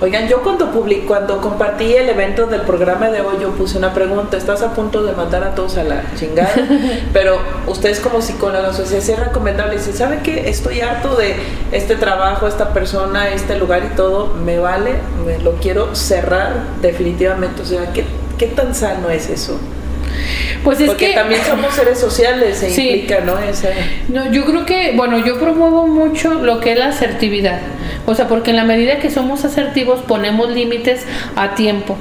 [0.00, 3.92] Oigan, yo cuando public, cuando compartí el evento del programa de hoy, yo puse una
[3.92, 6.52] pregunta, estás a punto de mandar a todos a la chingada,
[7.12, 11.36] pero ustedes como psicólogos, o sea, es recomendable, si saben que estoy harto de
[11.72, 14.94] este trabajo, esta persona, este lugar y todo, me vale,
[15.26, 18.04] me lo quiero cerrar definitivamente, o sea, ¿qué,
[18.38, 19.58] qué tan sano es eso?
[20.64, 22.88] Pues es Porque que también somos seres sociales, se Sí.
[22.88, 23.38] implica, ¿no?
[23.38, 23.68] Esa,
[24.08, 27.60] No, yo creo que, bueno, yo promuevo mucho lo que es la asertividad.
[28.06, 31.06] O sea, porque en la medida que somos asertivos ponemos límites
[31.36, 31.96] a tiempo.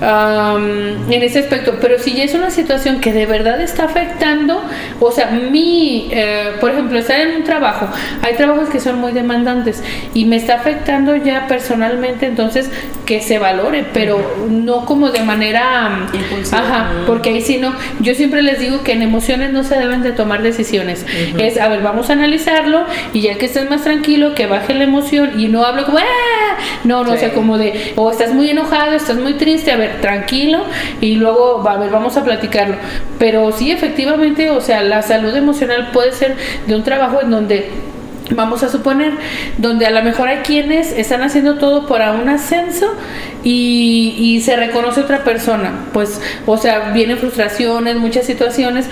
[0.00, 1.74] Am, en ese aspecto.
[1.80, 4.62] Pero si ya es una situación que de verdad está afectando,
[5.00, 7.88] o sea, mi, eh, por ejemplo, estar en un trabajo,
[8.22, 9.82] hay trabajos que son muy demandantes
[10.14, 12.70] y me está afectando ya personalmente, entonces
[13.04, 16.58] que se valore, pero no como de manera Impulsiva.
[16.58, 17.74] Ajá, porque ahí sí no.
[18.00, 21.06] Yo siempre les digo que en emociones no se deben de tomar decisiones.
[21.38, 24.84] Es, a ver, vamos a analizarlo y ya que estés más tranquilo, que baje la
[24.84, 26.58] emoción y no hablo como, "Ah".
[26.84, 30.00] no, no, o sea, como de, o estás muy enojado, estás muy triste, a ver,
[30.00, 30.64] tranquilo
[31.00, 32.76] y luego, a ver, vamos a platicarlo.
[33.18, 36.36] Pero sí, efectivamente, o sea, la salud emocional puede ser
[36.66, 37.70] de un trabajo en donde
[38.30, 39.12] Vamos a suponer,
[39.58, 42.86] donde a lo mejor hay quienes están haciendo todo para un ascenso
[43.42, 45.86] y, y se reconoce otra persona.
[45.92, 48.86] Pues, o sea, vienen frustraciones, muchas situaciones,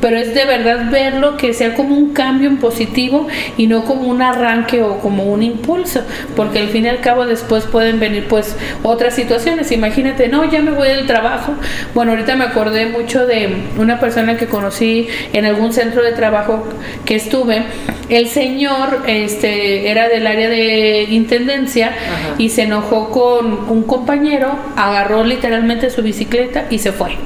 [0.00, 3.26] pero es de verdad verlo que sea como un cambio en positivo
[3.56, 6.02] y no como un arranque o como un impulso,
[6.36, 9.72] porque al fin y al cabo después pueden venir pues otras situaciones.
[9.72, 11.54] Imagínate, no, ya me voy del trabajo.
[11.94, 16.64] Bueno, ahorita me acordé mucho de una persona que conocí en algún centro de trabajo
[17.04, 17.64] que estuve.
[18.08, 22.34] El señor este, era del área de intendencia Ajá.
[22.38, 27.16] y se enojó con un compañero, agarró literalmente su bicicleta y se fue.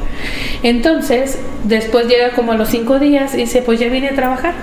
[0.62, 4.54] Entonces, después llega como a los cinco días y dice, pues ya vine a trabajar.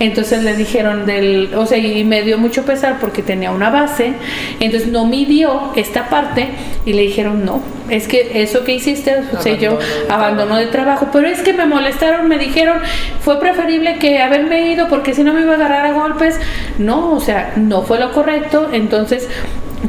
[0.00, 4.12] Entonces le dijeron del, o sea, y me dio mucho pesar porque tenía una base,
[4.60, 6.48] entonces no midió esta parte
[6.84, 9.78] y le dijeron, no, es que eso que hiciste, o sea, yo
[10.08, 12.78] Abandono de trabajo, pero es que me molestaron, me dijeron,
[13.20, 15.92] fue preferible que haberme ido porque si no me iba a agarrar a
[16.26, 16.40] golpes.
[16.78, 19.28] No, o sea, no fue lo correcto, entonces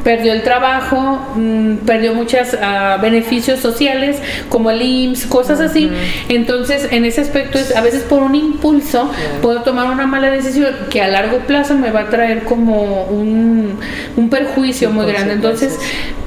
[0.04, 2.56] perdió el trabajo, mm, perdió muchos
[3.00, 5.90] beneficios sociales como el IMSS, cosas así.
[6.28, 9.10] Entonces, en ese aspecto, es, a veces por un impulso
[9.42, 13.78] puedo tomar una mala decisión que a largo plazo me va a traer como un,
[14.16, 15.32] un perjuicio Sí, muy grande.
[15.34, 15.78] Entonces,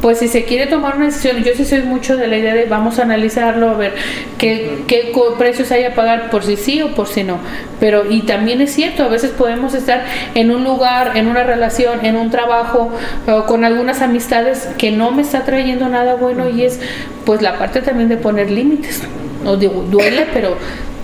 [0.02, 2.66] pues si se quiere tomar una decisión, yo sí soy mucho de la idea de
[2.66, 3.94] vamos a analizarlo, a ver
[4.38, 7.38] qué, qué co- precios hay a pagar por si sí o por si no.
[7.80, 10.04] Pero, y también es cierto, a veces podemos estar
[10.36, 12.92] en un lugar, en una relación, en un trabajo,
[13.28, 16.80] o con algunas amistades que no me está trayendo nada bueno y es
[17.28, 19.02] pues la parte también de poner límites.
[19.44, 20.56] No digo, duele, pero,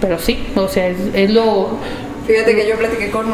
[0.01, 1.78] pero sí, o sea, es, es lo...
[2.26, 3.32] Fíjate que yo platiqué con, un-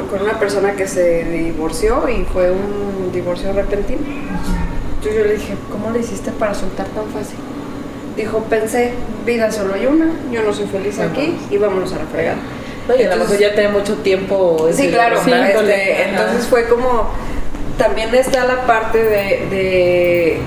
[0.00, 4.00] un- con una persona que se divorció y fue un divorcio repentino.
[5.02, 7.38] Yo, yo le dije, ¿cómo le hiciste para soltar tan fácil?
[8.18, 8.92] Dijo, pensé,
[9.24, 11.08] vida solo hay una, yo no soy feliz Ajá.
[11.10, 12.36] aquí y vámonos a la fregada.
[12.86, 14.68] Oye, a lo Entonces- mejor ya tiene mucho tiempo.
[14.74, 15.16] Sí, claro.
[15.16, 17.08] Este, entonces fue como,
[17.78, 20.38] también está la parte de, de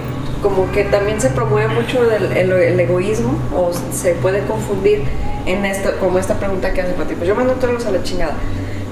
[0.43, 5.03] como que también se promueve mucho el, el- el egoísmo o se puede confundir
[5.45, 7.15] en esto, como esta pregunta que hace Pati.
[7.15, 8.33] Pues yo mando todos a la chingada.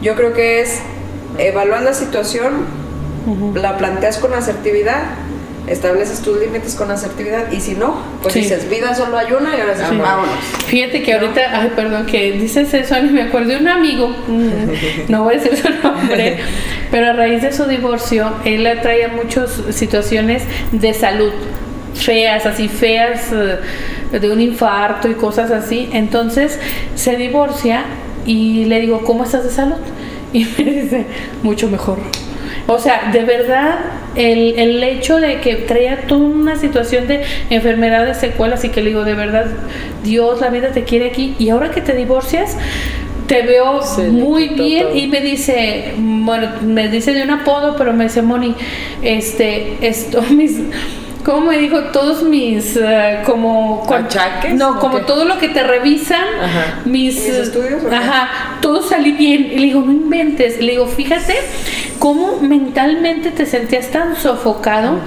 [0.02, 0.80] Yo creo que es
[1.38, 2.66] evaluar la situación,
[3.54, 5.04] la planteas con asertividad,
[5.68, 8.42] estableces tus límites con asertividad y si no, pues Sí.
[8.42, 10.36] dices, vida solo hay una y ahora sí, vámonos.
[10.66, 14.50] Fíjate que ahorita, ay, perdón, que dices eso, me acordé de un amigo, mm,
[15.10, 16.38] no voy a decir su nombre,
[16.92, 21.32] pero a raíz de su divorcio, él traía muchas situaciones de salud
[21.96, 25.90] feas, así feas, eh, de un infarto y cosas así.
[25.94, 26.60] Entonces
[26.96, 27.84] se divorcia
[28.26, 29.76] y le digo, ¿cómo estás de salud?
[30.32, 31.06] Y me dice,
[31.42, 31.98] mucho mejor.
[32.72, 33.80] O sea, de verdad,
[34.16, 38.90] el, el hecho de que traía toda una situación de enfermedades, secuelas, y que le
[38.90, 39.48] digo, de verdad,
[40.04, 42.56] Dios, la vida te quiere aquí, y ahora que te divorcias,
[43.26, 44.96] te veo Se muy bien todo.
[44.96, 48.54] y me dice, bueno, me dice de un apodo, pero me dice, Moni,
[49.02, 50.60] este, esto, mis,
[51.24, 51.80] ¿cómo me dijo?
[51.92, 53.86] Todos mis, eh, como...
[53.92, 54.54] ¿Achaques?
[54.54, 56.82] No, como todo lo que te revisan, Ajá.
[56.86, 57.16] mis...
[57.16, 57.84] ¿Mis estudios?
[57.92, 59.46] Ajá, todo salí bien.
[59.52, 60.60] Y le digo, no inventes.
[60.62, 61.36] Le digo, fíjate
[62.00, 65.00] cómo mentalmente te sentías tan sofocado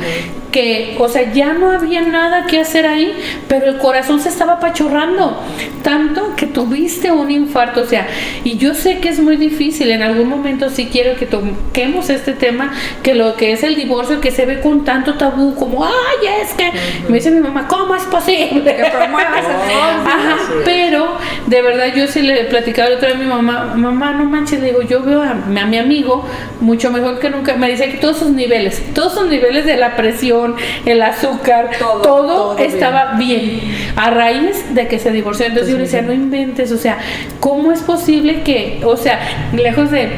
[0.52, 3.12] que, o sea, ya no había nada que hacer ahí,
[3.48, 5.40] pero el corazón se estaba apachurrando.
[5.82, 7.80] Tanto que tuviste un infarto.
[7.80, 8.06] O sea,
[8.44, 9.90] y yo sé que es muy difícil.
[9.90, 12.72] En algún momento sí quiero que toquemos este tema,
[13.02, 16.52] que lo que es el divorcio, que se ve con tanto tabú, como, ay, es
[16.54, 16.70] que.
[17.08, 18.76] Me dice mi mamá, ¿cómo es posible?
[18.76, 20.06] Que promuevas el.
[20.06, 24.12] Ajá, pero de verdad yo sí le platicaba la otra vez a mi mamá, mamá,
[24.12, 26.24] no manches, le digo, yo veo a, a mi amigo
[26.60, 27.56] mucho mejor que nunca.
[27.56, 30.41] Me dice que todos sus niveles, todos sus niveles de la presión,
[30.86, 33.60] el azúcar, Todo, todo, todo estaba bien.
[33.96, 35.46] A raíz de que se divorció.
[35.46, 36.98] Entonces yo le decía, no inventes, o sea,
[37.40, 39.18] ¿cómo es posible que, o sea,
[39.52, 40.10] lejos de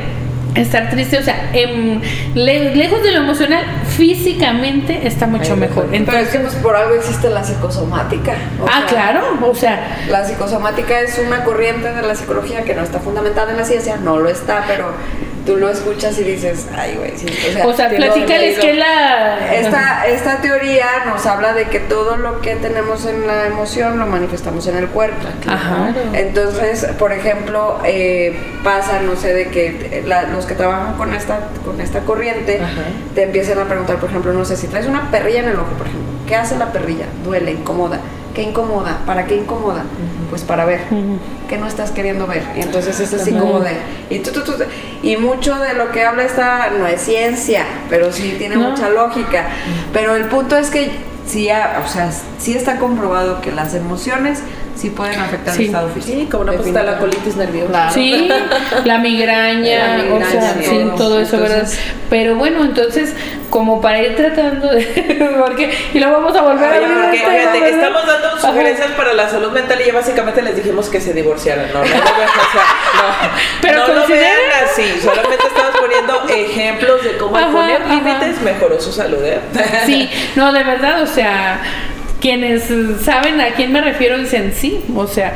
[0.54, 2.00] estar triste, o sea, em,
[2.36, 3.64] le- lejos de lo emocional,
[3.96, 5.58] físicamente está mucho mejor.
[5.58, 5.84] mejor.
[5.86, 8.34] Pero Entonces, es que pues por algo existe la psicosomática.
[8.62, 12.72] o ah, sea, claro, o sea, La psicosomática es una corriente de la psicología que
[12.74, 14.92] no está fundamentada en la ciencia, no lo está, pero
[15.46, 17.26] tú lo escuchas y dices, ay, güey, sí.
[17.26, 19.54] O sea, o sea, platícales que la...
[19.54, 24.06] Esta, esta teoría nos habla de que todo lo que tenemos en la emoción lo
[24.06, 25.26] manifestamos en el cuerpo.
[25.46, 25.92] Ajá.
[26.14, 31.40] Entonces, por ejemplo, eh, pasa, no sé, de que la- los que trabajan con esta,
[31.64, 32.82] con esta corriente Ajá.
[33.14, 35.72] te empiezan a preguntar, por ejemplo, no sé, si traes una perrilla en el ojo,
[35.76, 37.04] por ejemplo, ¿qué hace la perrilla?
[37.22, 38.00] Duele, incomoda.
[38.34, 38.98] ¿Qué incomoda?
[39.06, 39.84] ¿Para qué incomoda?
[40.28, 40.80] Pues para ver.
[41.48, 42.42] ¿Qué no estás queriendo ver?
[42.56, 43.76] Y entonces es así como de...
[44.10, 44.54] Y, tú, tú, tú-
[45.02, 48.70] y mucho de lo que habla esta no es ciencia, pero sí tiene No.
[48.70, 49.46] mucha lógica.
[49.92, 50.90] Pero el punto es que
[51.26, 54.40] sí, ha- o sea, sí está comprobado que las emociones
[54.76, 55.62] sí pueden afectar Sí.
[55.62, 56.18] el estado físico.
[56.20, 57.70] Sí, como no pues está la colitis nerviosa.
[57.70, 57.92] Claro.
[57.94, 58.28] Sí,
[58.84, 60.94] la migraña, La migraña, o sea, sí, todo.
[60.96, 61.58] todo eso, ¿verdad?
[61.58, 63.14] Entonces- Pero bueno, entonces,
[63.50, 64.82] como para ir tratando de...
[65.38, 67.78] porque, y lo vamos a volver Ay, a abrir porque, el tema, fíjate, ¿verdad?
[67.80, 68.40] estamos dando Ajá.
[68.40, 71.78] sugerencias para la salud mental y ya básicamente les dijimos que se divorciaran, ¿no?
[71.80, 72.64] No, lo vean, o sea,
[72.94, 73.30] no,
[73.62, 77.94] Pero no lo vean así, solamente estamos poniendo ejemplos de cómo Ajá, poner ajá.
[77.94, 79.40] límites mejoró su salud, ¿eh?
[79.86, 81.60] Sí, no, de verdad, o sea,
[82.24, 82.70] quienes
[83.02, 85.34] saben a quién me refiero dicen sí, o sea,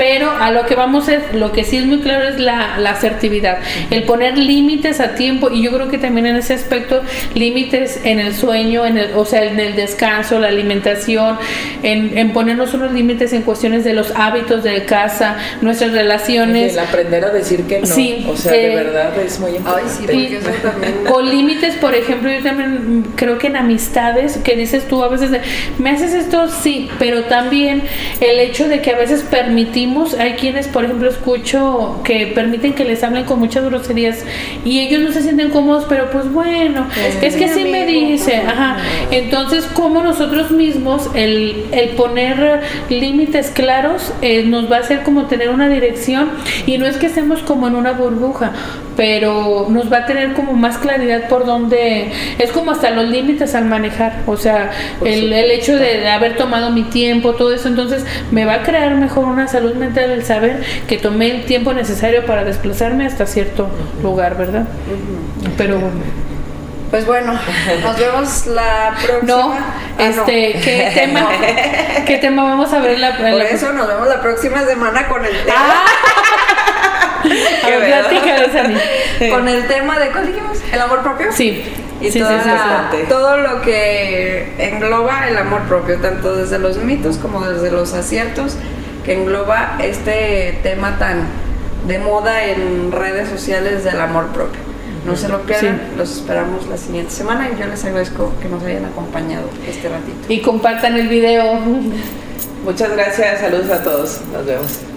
[0.00, 2.92] pero a lo que vamos es, lo que sí es muy claro es la, la
[2.92, 3.58] asertividad,
[3.90, 7.02] el poner límites a tiempo y yo creo que también en ese aspecto
[7.34, 11.36] límites en el sueño, en el, o sea, en el descanso, la alimentación,
[11.82, 16.72] en, en ponernos unos límites en cuestiones de los hábitos de casa, nuestras relaciones.
[16.72, 19.56] El aprender a decir que no, Sí, o sea, de eh, verdad es muy Ay,
[19.58, 19.90] importante.
[19.90, 20.94] sí, porque eso también...
[21.12, 25.30] O límites, por ejemplo, yo también creo que en amistades, que dices tú a veces,
[25.30, 25.42] de,
[25.78, 27.82] me haces esto, sí, pero también
[28.20, 32.84] el hecho de que a veces permitimos, hay quienes, por ejemplo, escucho que permiten que
[32.84, 34.24] les hablen con muchas groserías
[34.64, 36.86] y ellos no se sienten cómodos, pero pues bueno,
[37.22, 38.76] es que así me dice, ajá.
[39.10, 45.26] Entonces, como nosotros mismos, el, el poner límites claros eh, nos va a hacer como
[45.26, 46.30] tener una dirección
[46.66, 48.52] y no es que estemos como en una burbuja,
[48.96, 53.54] pero nos va a tener como más claridad por dónde, es como hasta los límites
[53.54, 54.70] al manejar, o sea,
[55.04, 58.94] el, el hecho de haber tomado mi tiempo, todo eso, entonces me va a crear
[58.96, 63.68] mejor una salud mental el saber que tomé el tiempo necesario para desplazarme hasta cierto
[64.02, 64.64] lugar, ¿verdad?
[65.56, 65.78] Pero
[66.90, 67.32] Pues bueno,
[67.84, 69.22] nos vemos la próxima.
[69.36, 69.64] no, Ah,
[69.98, 70.04] no.
[70.22, 71.28] este, ¿qué tema?
[72.06, 75.06] ¿Qué tema vamos a ver la, en Por la- eso nos vemos la próxima semana
[75.08, 75.84] con el tema, Ah,
[77.64, 78.68] a ver,
[79.20, 79.30] mí.
[79.30, 80.58] con el tema de ¿cuál dijimos?
[80.72, 81.28] El amor propio.
[81.32, 81.62] Sí,
[82.00, 86.58] Y sí, sí, toda sí, la- todo lo que engloba el amor propio, tanto desde
[86.58, 88.56] los mitos como desde los aciertos,
[89.04, 91.24] que engloba este tema tan
[91.86, 94.60] de moda en redes sociales del amor propio.
[95.06, 98.62] No se lo pierdan, los esperamos la siguiente semana y yo les agradezco que nos
[98.62, 100.18] hayan acompañado este ratito.
[100.28, 101.58] Y compartan el video.
[102.64, 104.89] Muchas gracias, saludos a todos, nos vemos.